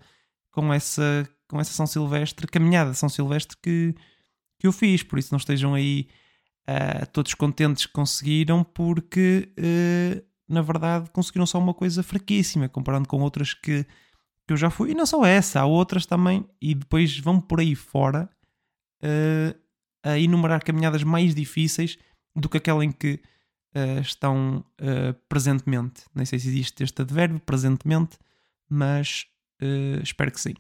com 0.51 0.71
essa, 0.73 1.27
com 1.47 1.59
essa 1.59 1.71
São 1.71 1.87
Silvestre, 1.87 2.45
caminhada 2.45 2.93
São 2.93 3.07
Silvestre 3.07 3.57
que, 3.63 3.95
que 4.59 4.67
eu 4.67 4.73
fiz. 4.73 5.01
Por 5.01 5.17
isso 5.17 5.31
não 5.31 5.37
estejam 5.37 5.73
aí 5.73 6.07
uh, 6.69 7.07
todos 7.13 7.33
contentes 7.33 7.85
que 7.85 7.93
conseguiram, 7.93 8.63
porque 8.63 9.51
uh, 9.57 10.23
na 10.47 10.61
verdade 10.61 11.09
conseguiram 11.11 11.45
só 11.45 11.57
uma 11.57 11.73
coisa 11.73 12.03
fraquíssima, 12.03 12.67
comparando 12.67 13.07
com 13.07 13.21
outras 13.21 13.53
que, 13.53 13.85
que 14.45 14.53
eu 14.53 14.57
já 14.57 14.69
fui. 14.69 14.91
E 14.91 14.95
não 14.95 15.05
só 15.05 15.25
essa, 15.25 15.61
há 15.61 15.65
outras 15.65 16.05
também, 16.05 16.45
e 16.61 16.75
depois 16.75 17.17
vão 17.17 17.39
por 17.39 17.61
aí 17.61 17.75
fora 17.75 18.29
uh, 19.01 19.68
a 20.03 20.17
enumerar 20.17 20.63
caminhadas 20.63 21.03
mais 21.03 21.35
difíceis 21.35 21.97
do 22.35 22.47
que 22.47 22.57
aquela 22.57 22.83
em 22.83 22.91
que 22.91 23.21
uh, 23.75 24.01
estão 24.01 24.65
uh, 24.81 25.13
presentemente. 25.27 26.03
Nem 26.13 26.25
sei 26.25 26.39
se 26.39 26.47
existe 26.47 26.83
este 26.83 27.01
advérbio, 27.01 27.39
presentemente, 27.39 28.17
mas 28.69 29.25
uh, 29.61 30.01
espero 30.01 30.31
que 30.31 30.41
sim. 30.41 30.53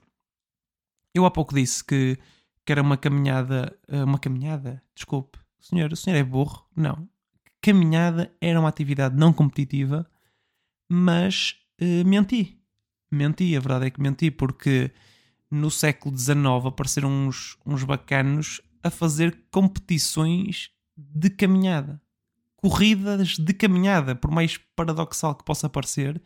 Eu 1.13 1.25
há 1.25 1.31
pouco 1.31 1.55
disse 1.55 1.83
que, 1.83 2.17
que 2.65 2.71
era 2.71 2.81
uma 2.81 2.97
caminhada. 2.97 3.75
uma 3.87 4.19
caminhada? 4.19 4.81
Desculpe. 4.93 5.39
O 5.59 5.65
senhor, 5.65 5.91
o 5.91 5.95
senhor 5.95 6.15
é 6.17 6.23
burro? 6.23 6.65
Não. 6.75 7.09
Caminhada 7.61 8.31
era 8.39 8.59
uma 8.59 8.69
atividade 8.69 9.17
não 9.17 9.33
competitiva, 9.33 10.07
mas 10.87 11.55
menti. 12.05 12.61
menti, 13.11 13.57
a 13.57 13.59
verdade 13.59 13.87
é 13.87 13.89
que 13.89 13.99
menti, 13.99 14.29
porque 14.29 14.91
no 15.49 15.71
século 15.71 16.15
XIX 16.15 16.67
apareceram 16.67 17.09
uns, 17.09 17.57
uns 17.65 17.83
bacanos 17.83 18.61
a 18.83 18.89
fazer 18.89 19.45
competições 19.51 20.69
de 20.97 21.29
caminhada. 21.29 22.01
Corridas 22.57 23.37
de 23.37 23.53
caminhada, 23.53 24.15
por 24.15 24.31
mais 24.31 24.57
paradoxal 24.75 25.35
que 25.35 25.45
possa 25.45 25.69
parecer, 25.69 26.21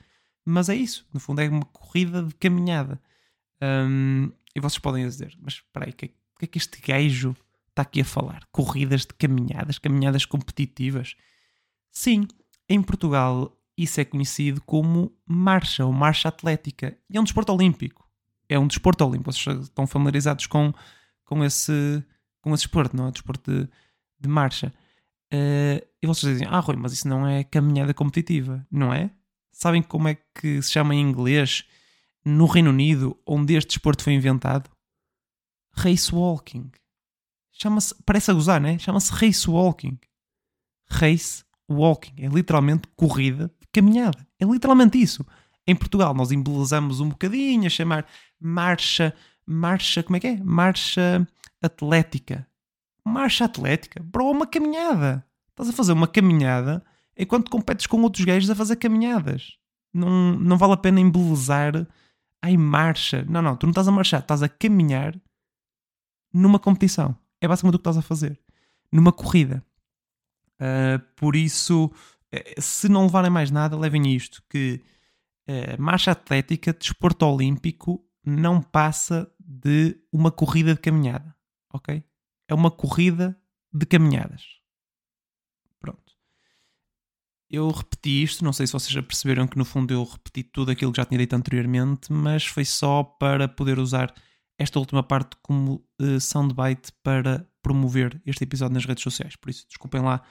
mas 0.46 0.70
é 0.70 0.76
isso. 0.76 1.06
No 1.14 1.20
fundo, 1.20 1.42
é 1.42 1.50
uma 1.50 1.66
corrida 1.66 2.24
de 2.24 2.34
caminhada. 2.36 3.00
Um, 3.62 4.32
e 4.56 4.60
vocês 4.60 4.80
podem 4.80 5.06
dizer, 5.06 5.36
mas 5.40 5.56
espera 5.56 5.86
aí, 5.86 5.92
o 5.92 5.96
que, 5.96 6.08
que, 6.08 6.16
é 6.46 6.48
que 6.48 6.58
este 6.58 6.82
gajo 6.82 7.36
está 7.70 7.84
aqui 7.84 8.02
a 8.02 8.06
falar? 8.06 8.44
Corridas 8.52 9.02
de 9.02 9.14
caminhadas, 9.14 9.78
caminhadas 9.78 10.26
competitivas? 10.26 11.16
Sim, 11.92 12.28
em 12.68 12.82
Portugal 12.82 13.56
isso 13.78 14.00
é 14.00 14.06
conhecido 14.06 14.62
como 14.62 15.12
marcha 15.26 15.86
ou 15.86 15.92
marcha 15.92 16.30
atlética. 16.30 16.98
E 17.10 17.18
é 17.18 17.20
um 17.20 17.24
desporto 17.24 17.52
olímpico. 17.52 18.08
É 18.48 18.58
um 18.60 18.68
desporto 18.68 19.04
olímpico. 19.06 19.32
Vocês 19.32 19.64
estão 19.64 19.88
familiarizados 19.88 20.46
com, 20.48 20.74
com, 21.26 21.44
esse, 21.44 22.04
com 22.44 22.54
esse 22.54 22.64
desporto, 22.64 22.96
não 22.96 23.08
é? 23.08 23.12
Desporto 23.12 23.50
de, 23.50 23.70
de 24.20 24.30
marcha. 24.30 24.72
Uh, 25.34 25.84
e 26.02 26.06
vocês 26.06 26.32
dizem, 26.34 26.48
ah, 26.48 26.60
Rui, 26.60 26.76
mas 26.76 26.94
isso 26.94 27.08
não 27.08 27.26
é 27.26 27.44
caminhada 27.44 27.94
competitiva, 27.94 28.68
não 28.70 28.94
é? 28.94 29.10
Sabem 29.52 29.82
como 29.82 30.10
é 30.10 30.18
que 30.36 30.62
se 30.62 30.72
chama 30.72 30.94
em 30.94 31.02
inglês 31.02 31.64
no 32.24 32.46
Reino 32.46 32.70
Unido, 32.70 33.18
onde 33.26 33.56
este 33.56 33.70
desporto 33.70 34.04
foi 34.04 34.14
inventado? 34.14 34.70
Race 35.72 36.14
walking. 36.14 36.70
Chama-se, 37.52 37.96
parece 38.06 38.30
a 38.30 38.34
gozar, 38.34 38.60
né? 38.62 38.78
Chama-se 38.78 39.12
race 39.14 39.50
walking. 39.50 39.98
Race 40.90 41.44
walking. 41.70 42.14
É 42.18 42.28
literalmente 42.28 42.88
corrida 42.96 43.48
de 43.60 43.68
caminhada. 43.72 44.28
É 44.40 44.46
literalmente 44.46 45.02
isso. 45.02 45.26
Em 45.66 45.76
Portugal 45.76 46.14
nós 46.14 46.32
embelezamos 46.32 47.00
um 47.00 47.10
bocadinho 47.10 47.66
a 47.66 47.70
chamar 47.70 48.06
marcha, 48.40 49.14
marcha, 49.46 50.04
como 50.04 50.18
é 50.18 50.20
que 50.20 50.28
é? 50.28 50.38
Marcha 50.44 51.28
atlética. 51.68 52.48
Marcha 53.06 53.46
atlética? 53.46 54.02
Bro, 54.02 54.32
uma 54.32 54.48
caminhada. 54.48 55.26
Estás 55.50 55.70
a 55.70 55.74
fazer 55.74 55.94
uma 55.94 56.08
caminhada 56.08 56.84
enquanto 57.18 57.52
competes 57.52 57.86
com 57.86 58.02
outros 58.02 58.26
gajos 58.26 58.50
a 58.50 58.56
fazer 58.56 58.76
caminhadas. 58.78 59.58
Não, 59.94 60.34
não 60.40 60.58
vale 60.58 60.74
a 60.74 60.78
pena 60.78 61.00
embelezar. 61.00 61.88
Ai, 62.42 62.58
marcha. 62.58 63.24
Não, 63.30 63.42
não, 63.42 63.56
tu 63.56 63.66
não 63.66 63.72
estás 63.72 63.88
a 63.88 63.92
marchar, 63.92 64.22
estás 64.22 64.42
a 64.42 64.50
caminhar 64.50 65.16
numa 66.34 66.60
competição. 66.60 67.16
É 67.40 67.48
basicamente 67.48 67.76
o 67.76 67.80
que 67.80 67.82
estás 67.82 67.98
a 67.98 68.02
fazer. 68.02 68.40
Numa 68.92 69.12
corrida. 69.12 69.64
Uh, 70.56 71.00
por 71.16 71.36
isso, 71.36 71.92
eh, 72.32 72.56
se 72.60 72.88
não 72.88 73.04
levarem 73.04 73.30
mais 73.30 73.52
nada, 73.52 73.78
levem 73.78 74.16
isto: 74.16 74.42
que 74.50 74.82
uh, 75.48 75.82
marcha 75.82 76.12
atlética, 76.12 76.74
desporto 76.74 77.26
olímpico, 77.26 78.04
não 78.26 78.62
passa 78.62 79.30
de 79.40 79.98
uma 80.12 80.32
corrida 80.32 80.74
de 80.74 80.80
caminhada. 80.80 81.33
Ok? 81.74 82.04
É 82.48 82.54
uma 82.54 82.72
corrida 82.72 83.38
de 83.74 83.86
caminhadas. 83.86 84.44
Pronto. 85.80 86.14
Eu 87.50 87.70
repeti 87.70 88.24
isto, 88.24 88.44
não 88.44 88.54
sei 88.54 88.68
se 88.68 88.74
vocês 88.74 88.92
já 88.92 89.02
perceberam 89.02 89.48
que 89.48 89.58
no 89.58 89.66
fundo 89.66 89.94
eu 89.94 90.04
repeti 90.04 90.44
tudo 90.44 90.72
aquilo 90.72 90.92
que 90.92 90.98
já 90.98 91.06
tinha 91.06 91.18
dito 91.18 91.36
anteriormente, 91.36 92.14
mas 92.14 92.46
foi 92.46 92.64
só 92.64 93.04
para 93.04 93.48
poder 93.48 93.80
usar 93.80 94.14
esta 94.58 94.80
última 94.80 95.04
parte 95.04 95.36
como 95.42 95.86
uh, 96.00 96.20
soundbite 96.20 96.92
para 97.02 97.48
promover 97.62 98.22
este 98.26 98.44
episódio 98.44 98.76
nas 98.76 98.86
redes 98.86 99.04
sociais. 99.04 99.36
Por 99.36 99.50
isso, 99.50 99.66
desculpem 99.68 100.02
lá 100.02 100.22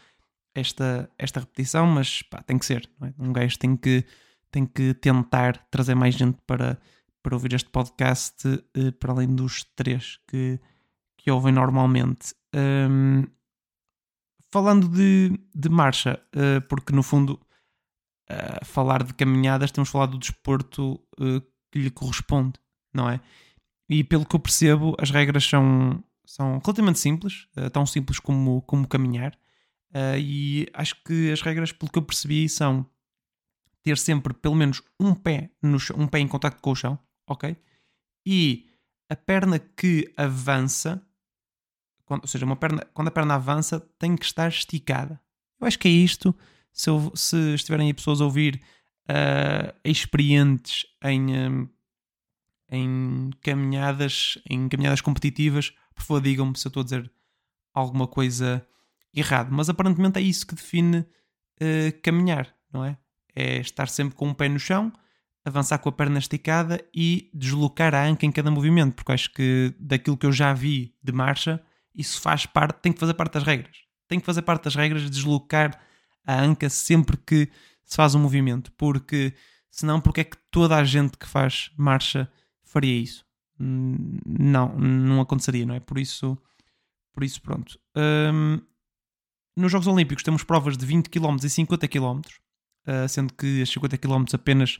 esta, 0.54 1.10
esta 1.18 1.40
repetição, 1.40 1.86
mas 1.86 2.22
pá, 2.22 2.42
tem 2.42 2.58
que 2.58 2.66
ser. 2.66 2.88
É? 3.02 3.12
Um 3.18 3.32
gajo 3.32 3.58
tem 3.58 3.76
que, 3.76 4.04
tem 4.50 4.66
que 4.66 4.94
tentar 4.94 5.56
trazer 5.70 5.94
mais 5.94 6.14
gente 6.14 6.38
para, 6.46 6.78
para 7.22 7.34
ouvir 7.34 7.54
este 7.54 7.70
podcast, 7.70 8.46
uh, 8.46 8.92
para 9.00 9.12
além 9.12 9.34
dos 9.34 9.64
três 9.74 10.18
que, 10.28 10.60
que 11.22 11.30
ouvem 11.30 11.52
normalmente. 11.52 12.34
Um, 12.54 13.24
falando 14.50 14.88
de, 14.88 15.38
de 15.54 15.68
marcha, 15.68 16.20
uh, 16.34 16.60
porque 16.68 16.92
no 16.92 17.02
fundo, 17.02 17.40
uh, 18.30 18.64
falar 18.64 19.02
de 19.04 19.14
caminhadas, 19.14 19.70
temos 19.70 19.88
falado 19.88 20.12
do 20.12 20.18
desporto 20.18 21.00
que 21.70 21.78
lhe 21.78 21.90
corresponde, 21.90 22.54
não 22.92 23.08
é? 23.08 23.20
E 23.88 24.04
pelo 24.04 24.26
que 24.26 24.34
eu 24.34 24.40
percebo, 24.40 24.96
as 24.98 25.10
regras 25.10 25.44
são, 25.44 26.02
são 26.26 26.58
relativamente 26.58 26.98
simples, 26.98 27.46
tão 27.72 27.86
simples 27.86 28.18
como, 28.18 28.62
como 28.62 28.88
caminhar. 28.88 29.34
Uh, 29.90 30.18
e 30.18 30.66
acho 30.72 30.96
que 31.04 31.30
as 31.30 31.42
regras, 31.42 31.70
pelo 31.70 31.90
que 31.90 31.98
eu 31.98 32.02
percebi, 32.02 32.48
são 32.48 32.86
ter 33.82 33.98
sempre 33.98 34.32
pelo 34.32 34.54
menos 34.54 34.82
um 34.98 35.14
pé, 35.14 35.50
no 35.62 35.78
chão, 35.78 35.96
um 35.98 36.06
pé 36.06 36.20
em 36.20 36.28
contato 36.28 36.60
com 36.60 36.70
o 36.70 36.74
chão, 36.74 36.98
ok? 37.26 37.56
E 38.26 38.66
a 39.10 39.16
perna 39.16 39.58
que 39.58 40.12
avança, 40.16 41.04
ou 42.20 42.26
seja, 42.26 42.44
uma 42.44 42.56
perna, 42.56 42.86
quando 42.92 43.08
a 43.08 43.12
perna 43.12 43.34
avança, 43.34 43.80
tem 43.98 44.16
que 44.16 44.24
estar 44.24 44.48
esticada. 44.48 45.20
Eu 45.60 45.66
acho 45.66 45.78
que 45.78 45.88
é 45.88 45.90
isto. 45.90 46.34
Se, 46.72 46.90
eu, 46.90 47.12
se 47.14 47.54
estiverem 47.54 47.86
aí 47.86 47.94
pessoas 47.94 48.20
a 48.20 48.24
ouvir 48.24 48.60
uh, 49.08 49.74
experientes 49.84 50.86
em, 51.04 51.36
um, 51.36 51.68
em 52.70 53.30
caminhadas, 53.40 54.38
em 54.48 54.68
caminhadas 54.68 55.00
competitivas, 55.00 55.70
por 55.94 56.02
favor 56.02 56.22
digam-me 56.22 56.56
se 56.56 56.66
eu 56.66 56.70
estou 56.70 56.80
a 56.80 56.84
dizer 56.84 57.12
alguma 57.74 58.06
coisa 58.06 58.66
errado, 59.14 59.48
mas 59.50 59.68
aparentemente 59.68 60.18
é 60.18 60.22
isso 60.22 60.46
que 60.46 60.54
define 60.54 60.98
uh, 60.98 62.00
caminhar, 62.02 62.54
não 62.72 62.84
é? 62.84 62.96
É 63.34 63.58
estar 63.58 63.88
sempre 63.88 64.14
com 64.14 64.28
um 64.28 64.34
pé 64.34 64.48
no 64.48 64.58
chão, 64.58 64.92
avançar 65.44 65.78
com 65.78 65.88
a 65.88 65.92
perna 65.92 66.18
esticada 66.18 66.82
e 66.94 67.30
deslocar 67.34 67.94
a 67.94 68.04
anca 68.04 68.26
em 68.26 68.32
cada 68.32 68.50
movimento, 68.50 68.94
porque 68.94 69.12
acho 69.12 69.32
que 69.32 69.74
daquilo 69.78 70.16
que 70.16 70.26
eu 70.26 70.32
já 70.32 70.52
vi 70.52 70.94
de 71.02 71.12
marcha, 71.12 71.62
isso 71.94 72.20
faz 72.20 72.46
parte, 72.46 72.80
tem 72.80 72.92
que 72.92 73.00
fazer 73.00 73.14
parte 73.14 73.34
das 73.34 73.42
regras. 73.42 73.76
Tem 74.08 74.20
que 74.20 74.26
fazer 74.26 74.42
parte 74.42 74.64
das 74.64 74.74
regras 74.74 75.10
deslocar 75.10 75.78
a 76.26 76.40
anca 76.40 76.68
sempre 76.68 77.16
que 77.16 77.48
se 77.84 77.96
faz 77.96 78.14
um 78.14 78.20
movimento, 78.20 78.72
porque 78.72 79.34
senão, 79.70 80.00
porque 80.00 80.20
é 80.20 80.24
que 80.24 80.36
toda 80.50 80.76
a 80.76 80.84
gente 80.84 81.16
que 81.18 81.26
faz 81.26 81.70
marcha 81.76 82.30
faria 82.62 82.98
isso? 82.98 83.24
Hum, 83.60 84.18
não, 84.26 84.76
não 84.78 85.20
aconteceria, 85.20 85.66
não 85.66 85.74
é? 85.74 85.80
Por 85.80 85.98
isso, 85.98 86.38
por 87.12 87.22
isso 87.24 87.40
pronto. 87.42 87.78
Hum, 87.96 88.60
nos 89.56 89.70
Jogos 89.70 89.86
Olímpicos 89.86 90.24
temos 90.24 90.42
provas 90.42 90.76
de 90.76 90.86
20 90.86 91.10
km 91.10 91.36
e 91.42 91.48
50 91.50 91.88
km, 91.88 92.20
uh, 92.86 93.08
sendo 93.08 93.34
que 93.34 93.62
as 93.62 93.68
50 93.68 93.98
km 93.98 94.24
apenas 94.32 94.78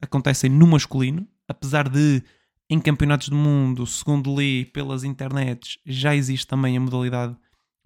acontecem 0.00 0.50
no 0.50 0.66
masculino, 0.66 1.26
apesar 1.46 1.88
de 1.88 2.22
em 2.68 2.80
campeonatos 2.80 3.28
do 3.28 3.36
mundo, 3.36 3.86
segundo 3.86 4.34
li 4.34 4.64
pelas 4.64 5.04
internets, 5.04 5.78
já 5.84 6.14
existe 6.14 6.46
também 6.46 6.76
a 6.76 6.80
modalidade 6.80 7.36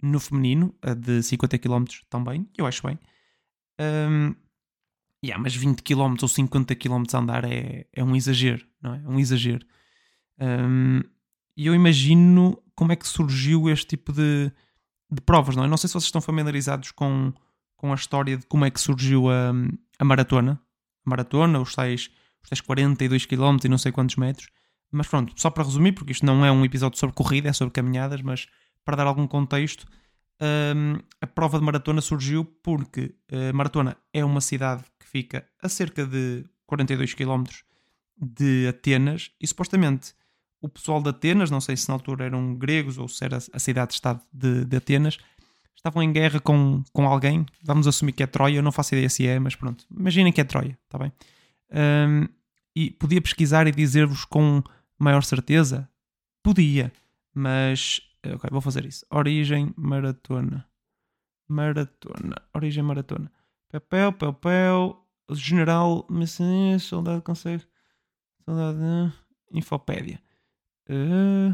no 0.01 0.19
feminino, 0.19 0.73
a 0.81 0.93
de 0.93 1.21
50 1.21 1.57
km 1.57 1.83
também, 2.09 2.49
eu 2.57 2.65
acho 2.65 2.85
bem. 2.87 2.97
Um, 3.79 4.33
yeah, 5.23 5.41
mas 5.41 5.55
20 5.55 5.81
km 5.83 6.15
ou 6.21 6.27
50 6.27 6.75
km 6.75 7.03
a 7.13 7.17
andar 7.17 7.43
é, 7.43 7.85
é 7.93 8.03
um 8.03 8.15
exagero, 8.15 8.65
não 8.81 8.93
é? 8.93 9.01
É 9.03 9.07
um 9.07 9.19
exagero. 9.19 9.65
E 11.57 11.67
eu 11.67 11.75
imagino 11.75 12.61
como 12.73 12.93
é 12.93 12.95
que 12.95 13.05
surgiu 13.07 13.69
este 13.69 13.87
tipo 13.87 14.13
de, 14.13 14.49
de 15.11 15.21
provas, 15.21 15.55
não 15.55 15.65
é? 15.65 15.67
Não 15.67 15.75
sei 15.75 15.89
se 15.89 15.93
vocês 15.93 16.05
estão 16.05 16.21
familiarizados 16.21 16.91
com, 16.91 17.33
com 17.75 17.91
a 17.91 17.95
história 17.95 18.37
de 18.37 18.45
como 18.45 18.63
é 18.63 18.71
que 18.71 18.79
surgiu 18.79 19.29
a, 19.29 19.51
a 19.99 20.05
maratona. 20.05 20.57
A 21.05 21.09
maratona, 21.09 21.59
os 21.59 21.75
tais, 21.75 22.09
os 22.41 22.49
tais 22.49 22.61
42 22.61 23.25
km 23.25 23.57
e 23.65 23.67
não 23.67 23.77
sei 23.77 23.91
quantos 23.91 24.15
metros. 24.15 24.47
Mas 24.91 25.07
pronto, 25.07 25.33
só 25.35 25.49
para 25.49 25.63
resumir, 25.63 25.91
porque 25.93 26.11
isto 26.11 26.25
não 26.25 26.43
é 26.45 26.51
um 26.51 26.65
episódio 26.65 26.97
sobre 26.97 27.15
corrida, 27.15 27.49
é 27.49 27.53
sobre 27.53 27.73
caminhadas, 27.73 28.21
mas 28.21 28.47
para 28.83 28.97
dar 28.97 29.07
algum 29.07 29.27
contexto, 29.27 29.85
um, 30.41 30.97
a 31.21 31.27
prova 31.27 31.59
de 31.59 31.65
maratona 31.65 32.01
surgiu 32.01 32.45
porque 32.63 33.15
a 33.31 33.53
maratona 33.53 33.97
é 34.13 34.23
uma 34.23 34.41
cidade 34.41 34.83
que 34.99 35.05
fica 35.05 35.45
a 35.61 35.69
cerca 35.69 36.05
de 36.05 36.45
42 36.65 37.13
km 37.13 37.43
de 38.17 38.67
Atenas 38.67 39.31
e 39.39 39.47
supostamente 39.47 40.13
o 40.61 40.67
pessoal 40.67 41.01
de 41.01 41.09
Atenas, 41.09 41.49
não 41.49 41.61
sei 41.61 41.77
se 41.77 41.87
na 41.87 41.95
altura 41.95 42.25
eram 42.25 42.55
gregos 42.55 42.97
ou 42.97 43.07
se 43.07 43.23
era 43.23 43.37
a 43.37 43.59
cidade-estado 43.59 44.21
de, 44.31 44.65
de, 44.65 44.77
Atenas, 44.77 45.17
estavam 45.75 46.03
em 46.03 46.11
guerra 46.11 46.39
com, 46.39 46.83
com 46.91 47.07
alguém. 47.07 47.45
Vamos 47.63 47.87
assumir 47.87 48.11
que 48.11 48.23
é 48.23 48.27
Troia, 48.27 48.57
eu 48.57 48.63
não 48.63 48.71
faço 48.71 48.93
ideia 48.93 49.09
se 49.09 49.25
é, 49.25 49.39
mas 49.39 49.55
pronto. 49.55 49.85
Imaginem 49.89 50.33
que 50.33 50.41
é 50.41 50.43
Troia, 50.43 50.77
está 50.85 50.97
bem? 50.97 51.11
Um, 51.71 52.27
e 52.75 52.91
podia 52.91 53.21
pesquisar 53.21 53.67
e 53.67 53.71
dizer-vos 53.71 54.25
com 54.25 54.61
maior 54.99 55.23
certeza? 55.23 55.89
Podia, 56.43 56.91
mas. 57.33 58.01
Ok, 58.25 58.49
vou 58.51 58.61
fazer 58.61 58.85
isso. 58.85 59.05
Origem 59.09 59.73
maratona. 59.77 60.67
Maratona. 61.47 62.35
Origem 62.53 62.83
maratona. 62.83 63.31
Papel, 63.71 64.13
papel. 64.13 65.05
General. 65.31 66.05
Soldado 66.79 67.21
consegue. 67.21 67.65
Soldado. 68.43 69.13
Infopédia. 69.51 70.21
Uh, 70.89 71.53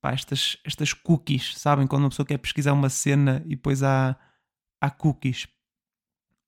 pá, 0.00 0.12
estas, 0.12 0.58
estas 0.64 0.92
cookies, 0.92 1.56
sabem? 1.56 1.86
Quando 1.86 2.02
uma 2.02 2.10
pessoa 2.10 2.26
quer 2.26 2.38
pesquisar 2.38 2.72
uma 2.72 2.88
cena 2.88 3.42
e 3.46 3.50
depois 3.50 3.82
há, 3.82 4.16
há 4.80 4.90
cookies. 4.90 5.46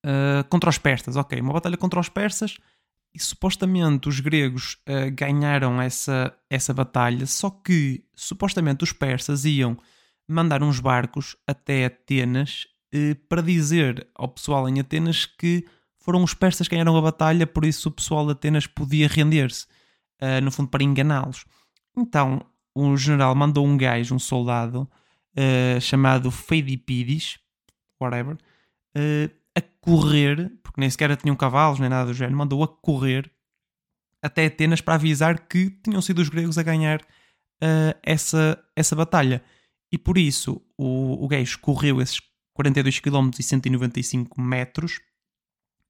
Uh, 0.05 0.47
contra 0.51 0.69
os 0.69 0.77
persas, 0.77 1.17
ok. 1.17 1.41
Uma 1.41 1.55
batalha 1.55 1.77
contra 1.77 1.99
os 1.99 2.09
persas 2.09 2.59
e 3.14 3.18
supostamente 3.21 4.09
os 4.09 4.18
gregos 4.18 4.76
uh, 4.88 5.11
ganharam 5.12 5.80
essa, 5.80 6.37
essa 6.50 6.75
batalha, 6.75 7.26
só 7.26 7.49
que 7.49 8.04
supostamente 8.14 8.83
os 8.83 8.92
persas 8.92 9.44
iam 9.44 9.78
mandar 10.26 10.62
uns 10.62 10.80
barcos 10.80 11.37
até 11.47 11.85
Atenas 11.85 12.66
uh, 12.92 13.14
para 13.28 13.40
dizer 13.40 14.09
ao 14.16 14.26
pessoal 14.26 14.68
em 14.68 14.80
Atenas 14.80 15.26
que 15.26 15.64
foram 15.97 16.25
os 16.25 16.35
persas 16.35 16.66
que 16.66 16.75
ganharam 16.75 16.97
a 16.97 17.00
batalha, 17.00 17.47
por 17.47 17.64
isso 17.64 17.88
o 17.88 17.92
pessoal 17.92 18.26
de 18.26 18.33
Atenas 18.33 18.66
podia 18.66 19.06
render-se, 19.06 19.66
uh, 20.21 20.42
no 20.42 20.50
fundo 20.50 20.68
para 20.68 20.83
enganá-los. 20.83 21.44
Então 21.97 22.44
o 22.75 22.97
general 22.97 23.33
mandou 23.37 23.64
um 23.64 23.76
gajo, 23.76 24.14
um 24.14 24.18
soldado, 24.18 24.90
chamado 25.80 26.30
Feidipides, 26.30 27.38
whatever, 28.00 28.37
a 29.56 29.62
correr, 29.80 30.50
porque 30.62 30.80
nem 30.80 30.90
sequer 30.90 31.16
tinham 31.16 31.37
cavalos 31.37 31.78
nem 31.78 31.88
nada 31.88 32.06
do 32.06 32.14
género, 32.14 32.37
mandou 32.37 32.62
a 32.62 32.68
correr 32.68 33.30
até 34.25 34.46
Atenas 34.46 34.80
para 34.80 34.94
avisar 34.94 35.38
que 35.46 35.70
tinham 35.82 36.00
sido 36.00 36.20
os 36.20 36.30
gregos 36.30 36.56
a 36.56 36.62
ganhar 36.62 37.02
uh, 37.02 37.99
essa, 38.02 38.58
essa 38.75 38.96
batalha. 38.96 39.44
E 39.92 39.99
por 39.99 40.16
isso 40.16 40.62
o, 40.78 41.23
o 41.23 41.28
gajo 41.28 41.58
correu 41.61 42.00
esses 42.00 42.20
42 42.54 43.00
km 43.00 43.30
e 43.38 43.42
195 43.42 44.40
metros. 44.40 44.99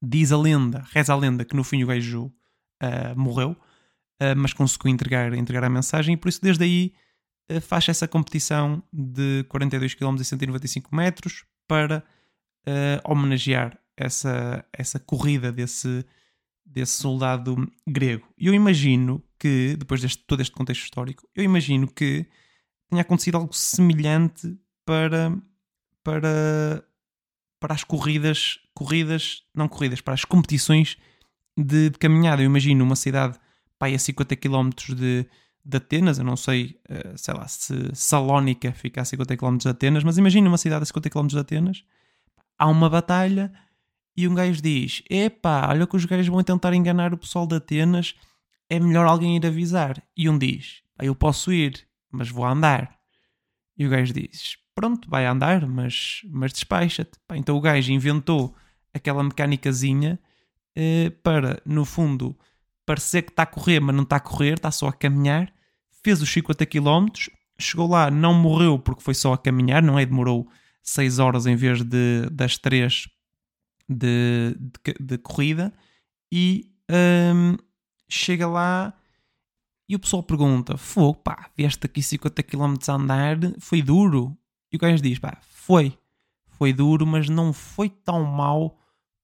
Diz 0.03 0.33
a 0.33 0.37
lenda, 0.37 0.85
reza 0.91 1.13
a 1.13 1.17
lenda, 1.17 1.45
que 1.45 1.55
no 1.55 1.63
fim 1.63 1.85
o 1.85 1.87
gajo 1.87 2.25
uh, 2.83 3.17
morreu, 3.17 3.51
uh, 3.51 4.37
mas 4.37 4.53
conseguiu 4.53 4.91
entregar, 4.91 5.33
entregar 5.35 5.63
a 5.63 5.71
mensagem 5.71 6.15
e 6.15 6.17
por 6.17 6.29
isso 6.29 6.43
desde 6.43 6.65
aí 6.65 6.93
faz 7.61 7.87
essa 7.91 8.09
competição 8.09 8.83
de 8.91 9.45
42 9.51 9.93
km 9.95 10.17
e 10.19 10.25
195 10.25 10.97
metros 10.97 11.45
para 11.69 12.03
uh, 12.67 13.01
homenagear 13.11 13.79
essa, 13.97 14.65
essa 14.73 14.99
corrida 14.99 15.53
desse, 15.53 16.05
desse 16.65 16.93
soldado 17.01 17.71
grego. 17.87 18.27
E 18.37 18.47
eu 18.47 18.55
imagino 18.55 19.23
que, 19.39 19.77
depois 19.77 20.01
de 20.01 20.19
todo 20.19 20.41
este 20.41 20.55
contexto 20.55 20.83
histórico, 20.83 21.29
eu 21.35 21.45
imagino 21.45 21.87
que 21.87 22.27
tenha 22.89 23.03
acontecido 23.03 23.37
algo 23.37 23.53
semelhante 23.53 24.57
para, 24.85 25.37
para, 26.03 26.85
para 27.61 27.75
as 27.75 27.85
corridas, 27.85 28.59
corridas, 28.75 29.43
não 29.55 29.69
corridas, 29.69 30.01
para 30.01 30.15
as 30.15 30.25
competições 30.25 30.97
de, 31.57 31.91
de 31.91 31.99
caminhada. 31.99 32.43
Eu 32.43 32.47
imagino 32.47 32.85
uma 32.85 32.97
cidade 32.97 33.39
pá, 33.79 33.89
a 33.89 33.99
50 33.99 34.37
km 34.37 34.71
de, 34.97 35.27
de 35.65 35.77
Atenas, 35.77 36.19
eu 36.19 36.25
não 36.25 36.37
sei, 36.37 36.81
uh, 36.89 37.17
sei 37.17 37.35
lá, 37.35 37.47
se 37.47 37.75
Salónica 37.95 38.73
fica 38.73 39.01
a 39.01 39.05
50 39.05 39.37
km 39.37 39.57
de 39.57 39.69
Atenas, 39.69 40.05
mas 40.05 40.19
imagino 40.19 40.49
uma 40.49 40.59
cidade 40.59 40.83
a 40.83 40.87
50 40.87 41.11
km 41.11 41.27
de 41.27 41.39
Atenas 41.39 41.85
há 42.59 42.67
uma 42.69 42.89
batalha 42.89 43.53
e 44.17 44.29
um 44.29 44.35
gajo 44.35 44.63
diz: 44.63 45.03
Epá, 45.11 45.69
olha 45.69 45.87
que 45.87 45.97
os 45.97 46.05
gajos 46.05 46.29
vão 46.29 46.43
tentar 46.43 46.73
enganar 46.75 47.13
o 47.13 47.19
pessoal 47.19 47.47
de 47.47 47.57
Atenas, 47.57 48.15
é 48.69 48.79
melhor 48.79 49.07
alguém 49.07 49.37
ir 49.37 49.47
avisar. 49.47 50.03
E 50.17 50.29
um 50.29 50.39
diz: 50.39 50.83
Eu 50.99 51.15
posso 51.15 51.53
ir, 51.53 51.87
mas 52.11 52.29
vou 52.29 52.45
andar. 52.45 52.97
E 53.77 53.87
o 53.87 53.91
gajo 53.91 54.13
diz: 54.13 54.57
Pronto, 54.75 55.09
vai 55.09 55.27
andar, 55.27 55.67
mas, 55.67 56.21
mas 56.31 56.53
despacha-te. 56.53 57.19
Então 57.33 57.57
o 57.57 57.61
gajo 57.61 57.93
inventou 57.93 58.55
aquela 58.93 59.23
mecânicazinha 59.23 60.19
eh, 60.77 61.11
para, 61.23 61.61
no 61.67 61.85
fundo, 61.85 62.37
parecer 62.87 63.23
que 63.23 63.31
está 63.31 63.43
a 63.43 63.47
correr, 63.47 63.81
mas 63.81 63.95
não 63.95 64.05
está 64.05 64.17
a 64.17 64.21
correr, 64.21 64.55
está 64.55 64.71
só 64.71 64.89
a 64.89 64.93
caminhar. 64.93 65.53
Fez 66.03 66.23
os 66.23 66.31
50 66.31 66.67
km, 66.67 67.07
chegou 67.59 67.89
lá, 67.89 68.11
não 68.11 68.35
morreu 68.35 68.79
porque 68.79 69.03
foi 69.03 69.15
só 69.15 69.33
a 69.33 69.39
caminhar, 69.39 69.83
não 69.83 69.99
é? 69.99 70.07
Demorou 70.07 70.49
6 70.85 71.19
horas 71.19 71.47
em 71.47 71.57
vez 71.57 71.83
de, 71.83 72.29
das 72.31 72.59
3 72.59 73.09
de, 73.89 74.55
de, 74.59 74.95
de 75.01 75.19
corrida 75.19 75.73
e 76.31 76.71
um, 77.35 77.57
chega 78.09 78.47
lá 78.47 78.95
e 79.89 79.97
o 79.97 79.99
pessoal 79.99 80.23
pergunta: 80.23 80.77
Fogo, 80.77 81.15
pá, 81.15 81.51
vieste 81.57 81.85
aqui 81.87 82.03
50 82.03 82.43
km 82.43 82.75
a 82.89 82.93
andar, 82.93 83.39
foi 83.59 83.83
duro? 83.83 84.37
E 84.73 84.77
o 84.77 84.79
gajo 84.79 85.03
diz: 85.03 85.19
pá, 85.19 85.39
foi, 85.41 85.97
foi 86.47 86.73
duro, 86.73 87.07
mas 87.07 87.29
não 87.29 87.53
foi 87.53 87.89
tão 87.89 88.25
mal 88.25 88.79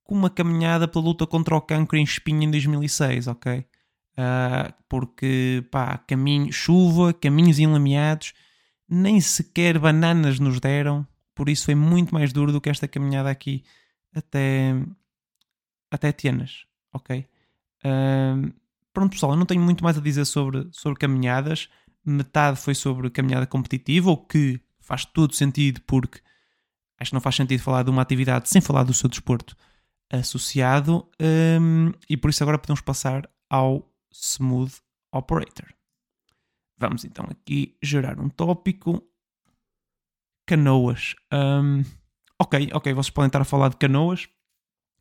como 0.04 0.20
uma 0.20 0.30
caminhada 0.30 0.88
pela 0.88 1.04
luta 1.04 1.26
contra 1.26 1.54
o 1.56 1.60
cancro 1.60 1.96
em 1.96 2.02
Espinho 2.02 2.42
em 2.42 2.50
2006, 2.50 3.28
ok? 3.28 3.58
Uh, 3.58 4.74
porque, 4.88 5.64
pá, 5.70 5.96
caminho, 5.98 6.52
chuva, 6.52 7.14
caminhos 7.14 7.58
enlameados, 7.58 8.32
nem 8.88 9.20
sequer 9.20 9.78
bananas 9.78 10.40
nos 10.40 10.58
deram, 10.60 11.06
por 11.34 11.48
isso 11.48 11.64
foi 11.64 11.74
muito 11.74 12.14
mais 12.14 12.32
duro 12.32 12.52
do 12.52 12.60
que 12.60 12.70
esta 12.70 12.88
caminhada 12.88 13.30
aqui 13.30 13.64
até, 14.14 14.74
até 15.90 16.12
Tianas, 16.12 16.66
ok? 16.92 17.26
Uh, 17.84 18.52
pronto, 18.92 19.12
pessoal, 19.12 19.32
eu 19.32 19.38
não 19.38 19.46
tenho 19.46 19.62
muito 19.62 19.82
mais 19.82 19.96
a 19.96 20.00
dizer 20.00 20.24
sobre, 20.24 20.68
sobre 20.72 20.98
caminhadas. 20.98 21.68
Metade 22.04 22.58
foi 22.58 22.74
sobre 22.74 23.10
caminhada 23.10 23.46
competitiva, 23.46 24.10
o 24.10 24.16
que 24.16 24.60
faz 24.80 25.04
todo 25.04 25.34
sentido, 25.34 25.80
porque 25.86 26.20
acho 26.98 27.10
que 27.10 27.14
não 27.14 27.20
faz 27.20 27.36
sentido 27.36 27.62
falar 27.62 27.82
de 27.82 27.90
uma 27.90 28.02
atividade 28.02 28.48
sem 28.48 28.60
falar 28.60 28.82
do 28.82 28.94
seu 28.94 29.08
desporto 29.08 29.56
associado. 30.10 31.08
Um, 31.20 31.92
e 32.08 32.16
por 32.16 32.30
isso 32.30 32.42
agora 32.42 32.58
podemos 32.58 32.80
passar 32.80 33.30
ao 33.48 33.88
Smooth 34.12 34.74
Operator. 35.12 35.72
Vamos 36.76 37.04
então 37.04 37.26
aqui 37.30 37.76
gerar 37.82 38.18
um 38.18 38.28
tópico 38.28 39.02
canoas. 40.50 41.14
Um, 41.32 41.84
ok, 42.36 42.70
ok, 42.72 42.92
vocês 42.92 43.10
podem 43.10 43.28
estar 43.28 43.40
a 43.40 43.44
falar 43.44 43.68
de 43.68 43.76
canoas 43.76 44.28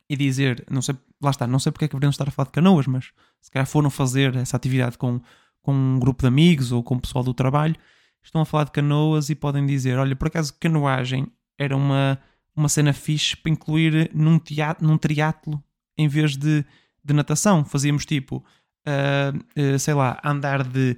e 0.08 0.16
dizer, 0.16 0.64
não 0.70 0.80
sei, 0.80 0.96
lá 1.20 1.32
está, 1.32 1.48
não 1.48 1.58
sei 1.58 1.72
porque 1.72 1.86
é 1.86 1.88
que 1.88 1.96
deveriam 1.96 2.12
estar 2.12 2.28
a 2.28 2.32
falar 2.32 2.46
de 2.46 2.52
canoas, 2.52 2.86
mas 2.86 3.12
se 3.42 3.50
calhar 3.50 3.66
foram 3.66 3.90
fazer 3.90 4.36
essa 4.36 4.56
atividade 4.56 4.96
com, 4.96 5.20
com 5.64 5.74
um 5.74 5.98
grupo 5.98 6.22
de 6.22 6.28
amigos 6.28 6.72
ou 6.72 6.84
com 6.84 6.94
o 6.94 7.02
pessoal 7.02 7.24
do 7.24 7.34
trabalho, 7.34 7.76
estão 8.22 8.42
a 8.42 8.46
falar 8.46 8.66
de 8.66 8.72
canoas 8.72 9.32
e 9.32 9.36
podem 9.36 9.66
dizer, 9.66 9.98
olha, 9.98 10.16
por 10.16 10.28
acaso 10.28 10.54
canoagem 10.60 11.26
era 11.58 11.76
uma, 11.76 12.20
uma 12.56 12.70
cena 12.70 12.94
fixe 12.94 13.36
para 13.36 13.52
incluir 13.52 14.12
num, 14.14 14.38
teatro, 14.38 14.86
num 14.86 15.00
triatlo 15.00 15.64
em 15.98 16.08
vez 16.08 16.38
de, 16.38 16.64
de 17.04 17.14
natação. 17.14 17.66
Fazíamos 17.66 18.06
tipo, 18.06 18.46
uh, 18.86 19.76
uh, 19.76 19.80
sei 19.80 19.96
lá, 19.96 20.22
andar 20.24 20.64
de 20.64 20.96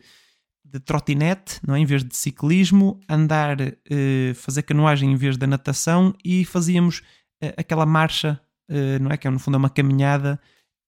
de 0.72 0.80
trotinete, 0.80 1.60
não 1.68 1.76
é? 1.76 1.80
em 1.80 1.86
vez 1.86 2.04
de 2.04 2.16
ciclismo, 2.16 3.00
andar, 3.10 3.60
uh, 3.60 4.36
fazer 4.36 4.64
canoagem 4.64 5.12
em 5.12 5.16
vez 5.16 5.36
da 5.36 5.46
natação 5.46 6.16
e 6.24 6.46
fazíamos 6.46 7.00
uh, 7.44 7.54
aquela 7.58 7.86
marcha, 7.86 8.40
uh, 8.70 9.04
não 9.04 9.12
é? 9.12 9.18
Que 9.18 9.28
é 9.28 9.30
no 9.30 9.40
fundo 9.40 9.56
é 9.56 9.58
uma 9.58 9.70
caminhada 9.70 10.40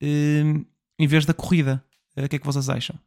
em 0.02 1.08
vez 1.08 1.26
da 1.26 1.34
corrida. 1.34 1.82
O 2.18 2.28
que 2.28 2.36
é 2.36 2.40
que 2.40 2.46
vocês 2.46 2.68
acham? 2.68 3.00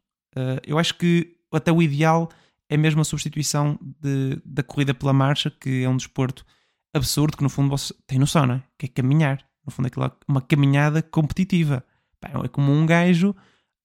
eu 0.65 0.79
acho 0.79 0.95
que 0.95 1.35
até 1.51 1.71
o 1.71 1.79
ideal 1.79 2.27
é 2.67 2.75
mesmo 2.75 3.01
a 3.01 3.05
substituição 3.05 3.77
de, 4.01 4.41
da 4.43 4.63
corrida 4.63 4.95
pela 4.95 5.13
marcha, 5.13 5.51
que 5.51 5.83
é 5.83 5.89
um 5.89 5.95
desporto 5.95 6.43
absurdo, 6.91 7.37
que 7.37 7.43
no 7.43 7.49
fundo 7.49 7.69
você 7.69 7.93
tem 8.07 8.17
noção, 8.17 8.47
não 8.47 8.55
é? 8.55 8.63
Que 8.79 8.87
é 8.87 8.89
caminhar. 8.89 9.45
No 9.63 9.71
fundo 9.71 9.87
é 9.87 10.11
uma 10.27 10.41
caminhada 10.41 11.03
competitiva. 11.03 11.83
é 12.23 12.47
como 12.47 12.71
um 12.71 12.83
gajo 12.83 13.35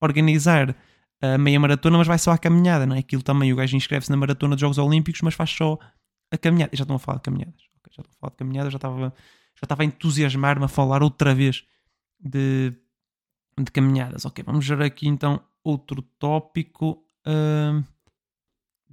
organizar 0.00 0.74
a 1.22 1.38
meia 1.38 1.58
maratona, 1.60 1.98
mas 1.98 2.06
vai 2.06 2.18
só 2.18 2.32
à 2.32 2.38
caminhada, 2.38 2.84
não 2.84 2.96
é? 2.96 2.98
Aquilo 2.98 3.22
também, 3.22 3.52
o 3.52 3.56
gajo 3.56 3.76
inscreve-se 3.76 4.10
na 4.10 4.16
maratona 4.16 4.56
dos 4.56 4.60
Jogos 4.60 4.76
Olímpicos, 4.78 5.20
mas 5.22 5.34
faz 5.34 5.50
só 5.50 5.78
a 6.32 6.36
caminhada. 6.36 6.74
Já 6.74 6.82
estão 6.82 6.96
a 6.96 6.98
falar 6.98 7.18
de 7.18 7.22
caminhadas. 7.22 7.60
Já 7.90 8.02
estão 8.02 8.04
a 8.10 8.20
falar 8.20 8.30
de 8.30 8.36
caminhadas, 8.36 8.72
já 8.72 8.76
estava, 8.76 9.14
já 9.54 9.62
estava 9.62 9.82
a 9.82 9.86
entusiasmar-me 9.86 10.64
a 10.64 10.68
falar 10.68 11.02
outra 11.02 11.32
vez 11.34 11.64
de, 12.18 12.72
de 13.58 13.70
caminhadas. 13.70 14.24
Ok, 14.24 14.42
vamos 14.44 14.66
ver 14.66 14.82
aqui 14.82 15.06
então 15.06 15.40
outro 15.62 16.02
tópico. 16.18 17.04
Uh, 17.24 17.84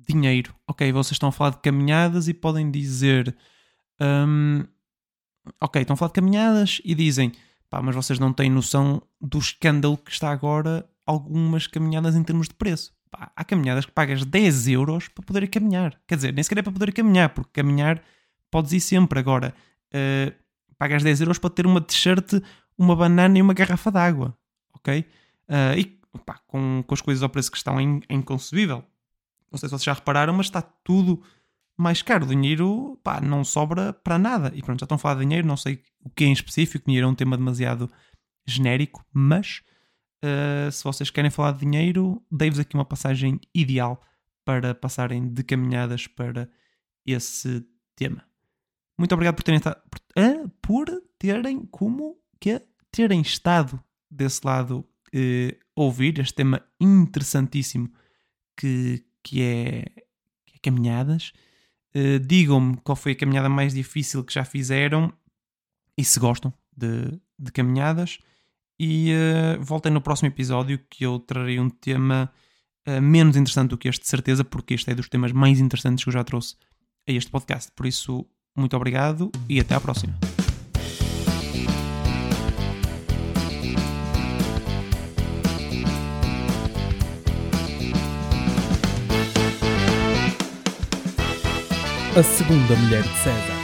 dinheiro. 0.08 0.54
Ok, 0.68 0.92
vocês 0.92 1.14
estão 1.14 1.30
a 1.30 1.32
falar 1.32 1.52
de 1.52 1.58
caminhadas 1.58 2.28
e 2.28 2.34
podem 2.34 2.70
dizer. 2.70 3.36
Um, 4.00 4.64
ok, 5.60 5.82
estão 5.82 5.94
a 5.96 5.98
falar 5.98 6.10
de 6.10 6.14
caminhadas 6.14 6.82
e 6.84 6.94
dizem. 6.94 7.32
Pá, 7.70 7.82
mas 7.82 7.96
vocês 7.96 8.18
não 8.18 8.34
têm 8.34 8.50
noção 8.50 9.02
do 9.22 9.38
escândalo 9.38 9.98
que 9.98 10.12
está 10.12 10.32
agora 10.32 10.90
algumas 11.10 11.66
caminhadas 11.66 12.16
em 12.16 12.24
termos 12.24 12.48
de 12.48 12.54
preço. 12.54 12.94
Pá, 13.10 13.32
há 13.36 13.44
caminhadas 13.44 13.86
que 13.86 13.92
pagas 13.92 14.24
10 14.24 14.68
euros 14.68 15.08
para 15.08 15.26
poder 15.26 15.48
caminhar. 15.48 16.00
Quer 16.08 16.16
dizer, 16.16 16.34
nem 16.34 16.44
sequer 16.44 16.60
é 16.60 16.62
para 16.62 16.72
poder 16.72 16.94
caminhar, 16.94 17.30
porque 17.30 17.50
caminhar 17.52 18.00
podes 18.52 18.72
ir 18.74 18.80
sempre. 18.80 19.20
Agora, 19.20 19.56
uh, 19.92 20.34
pagas 20.78 21.02
10 21.02 21.22
euros 21.22 21.40
para 21.40 21.50
ter 21.50 21.66
uma 21.66 21.82
t-shirt, 21.82 22.34
uma 22.78 22.96
banana 22.96 23.40
e 23.40 23.42
uma 23.42 23.56
garrafa 23.56 23.90
d'água. 23.90 24.38
Ok? 24.76 25.04
Uh, 25.50 25.80
e 25.80 25.86
pá, 26.24 26.40
com, 26.46 26.84
com 26.86 26.94
as 26.94 27.02
coisas 27.02 27.24
ao 27.24 27.30
preço 27.30 27.50
que 27.50 27.58
estão, 27.58 27.80
é, 27.80 27.84
é 28.08 28.14
inconcebível. 28.14 28.84
Não 29.52 29.58
sei 29.58 29.68
se 29.68 29.72
vocês 29.72 29.84
já 29.84 29.94
repararam, 29.94 30.34
mas 30.34 30.46
está 30.46 30.62
tudo 30.62 31.24
mais 31.76 32.04
caro. 32.04 32.26
O 32.26 32.30
dinheiro 32.30 33.00
pá, 33.04 33.20
não 33.20 33.44
sobra 33.44 33.94
para 33.94 34.20
nada. 34.20 34.52
E 34.54 34.62
pronto, 34.62 34.80
já 34.80 34.86
estão 34.86 34.98
a 34.98 35.00
falar 35.00 35.16
de 35.16 35.22
dinheiro, 35.22 35.48
não 35.48 35.58
sei 35.58 35.82
o 36.04 36.10
que 36.12 36.26
é 36.26 36.28
em 36.28 36.34
específico, 36.34 36.86
dinheiro 36.86 37.08
é 37.08 37.10
um 37.10 37.16
tema 37.16 37.36
demasiado 37.36 37.90
genérico, 38.46 39.04
mas 39.12 39.62
Uh, 40.24 40.72
se 40.72 40.84
vocês 40.84 41.10
querem 41.10 41.32
falar 41.32 41.54
de 41.54 41.60
dinheiro, 41.60 42.22
dei-vos 42.32 42.60
aqui 42.60 42.76
uma 42.76 42.86
passagem 42.86 43.40
ideal 43.54 44.04
para 44.44 44.76
passarem 44.76 45.28
de 45.32 45.44
caminhadas 45.44 46.08
para 46.08 46.50
esse 47.06 47.66
tema. 47.96 48.26
Muito 48.98 49.14
obrigado 49.14 49.36
por 49.36 49.44
terem 49.44 49.60
uh, 49.60 50.50
por 50.62 50.88
terem 51.18 51.66
como 51.66 52.18
que 52.40 52.62
terem 52.92 53.22
estado 53.22 53.82
desse 54.10 54.46
lado 54.46 54.86
ouvir 55.76 56.20
este 56.20 56.36
tema 56.36 56.62
interessantíssimo 56.80 57.92
que, 58.56 59.04
que, 59.24 59.42
é, 59.42 59.86
que 60.46 60.56
é 60.56 60.60
caminhadas. 60.62 61.32
Uh, 61.96 62.20
Digam-me 62.20 62.78
qual 62.78 62.96
foi 62.96 63.14
a 63.14 63.16
caminhada 63.16 63.50
mais 63.50 63.74
difícil 63.74 64.24
que 64.24 64.34
já 64.34 64.44
fizeram 64.44 65.14
e 65.98 66.04
se 66.04 66.20
gostam 66.20 66.54
de, 66.76 67.20
de 67.38 67.52
caminhadas. 67.52 68.20
E 68.80 69.12
uh, 69.12 69.62
voltem 69.62 69.92
no 69.92 70.00
próximo 70.00 70.30
episódio 70.30 70.80
que 70.90 71.06
eu 71.06 71.20
trarei 71.20 71.60
um 71.60 71.70
tema 71.70 72.32
uh, 72.88 73.02
menos 73.02 73.36
interessante 73.36 73.72
do 73.72 73.78
que 73.78 73.90
este, 73.90 74.04
de 74.04 74.08
certeza, 74.08 74.44
porque 74.46 74.74
este 74.74 74.92
é 74.92 74.96
dos 74.96 75.10
temas 75.10 75.34
mais 75.34 75.60
interessantes 75.60 76.04
que 76.04 76.10
eu 76.10 76.14
já 76.14 76.24
trouxe 76.24 76.56
a 77.08 77.12
este 77.12 77.30
podcast. 77.30 77.72
Por 77.74 77.86
isso, 77.86 78.26
muito 78.56 78.78
obrigado 78.78 79.30
e 79.50 79.60
até 79.60 79.76
à 79.76 79.82
próxima. 79.82 80.18
A 92.16 92.24
segunda 92.24 92.76
mulher 92.76 93.04
de 93.04 93.18
César. 93.20 93.59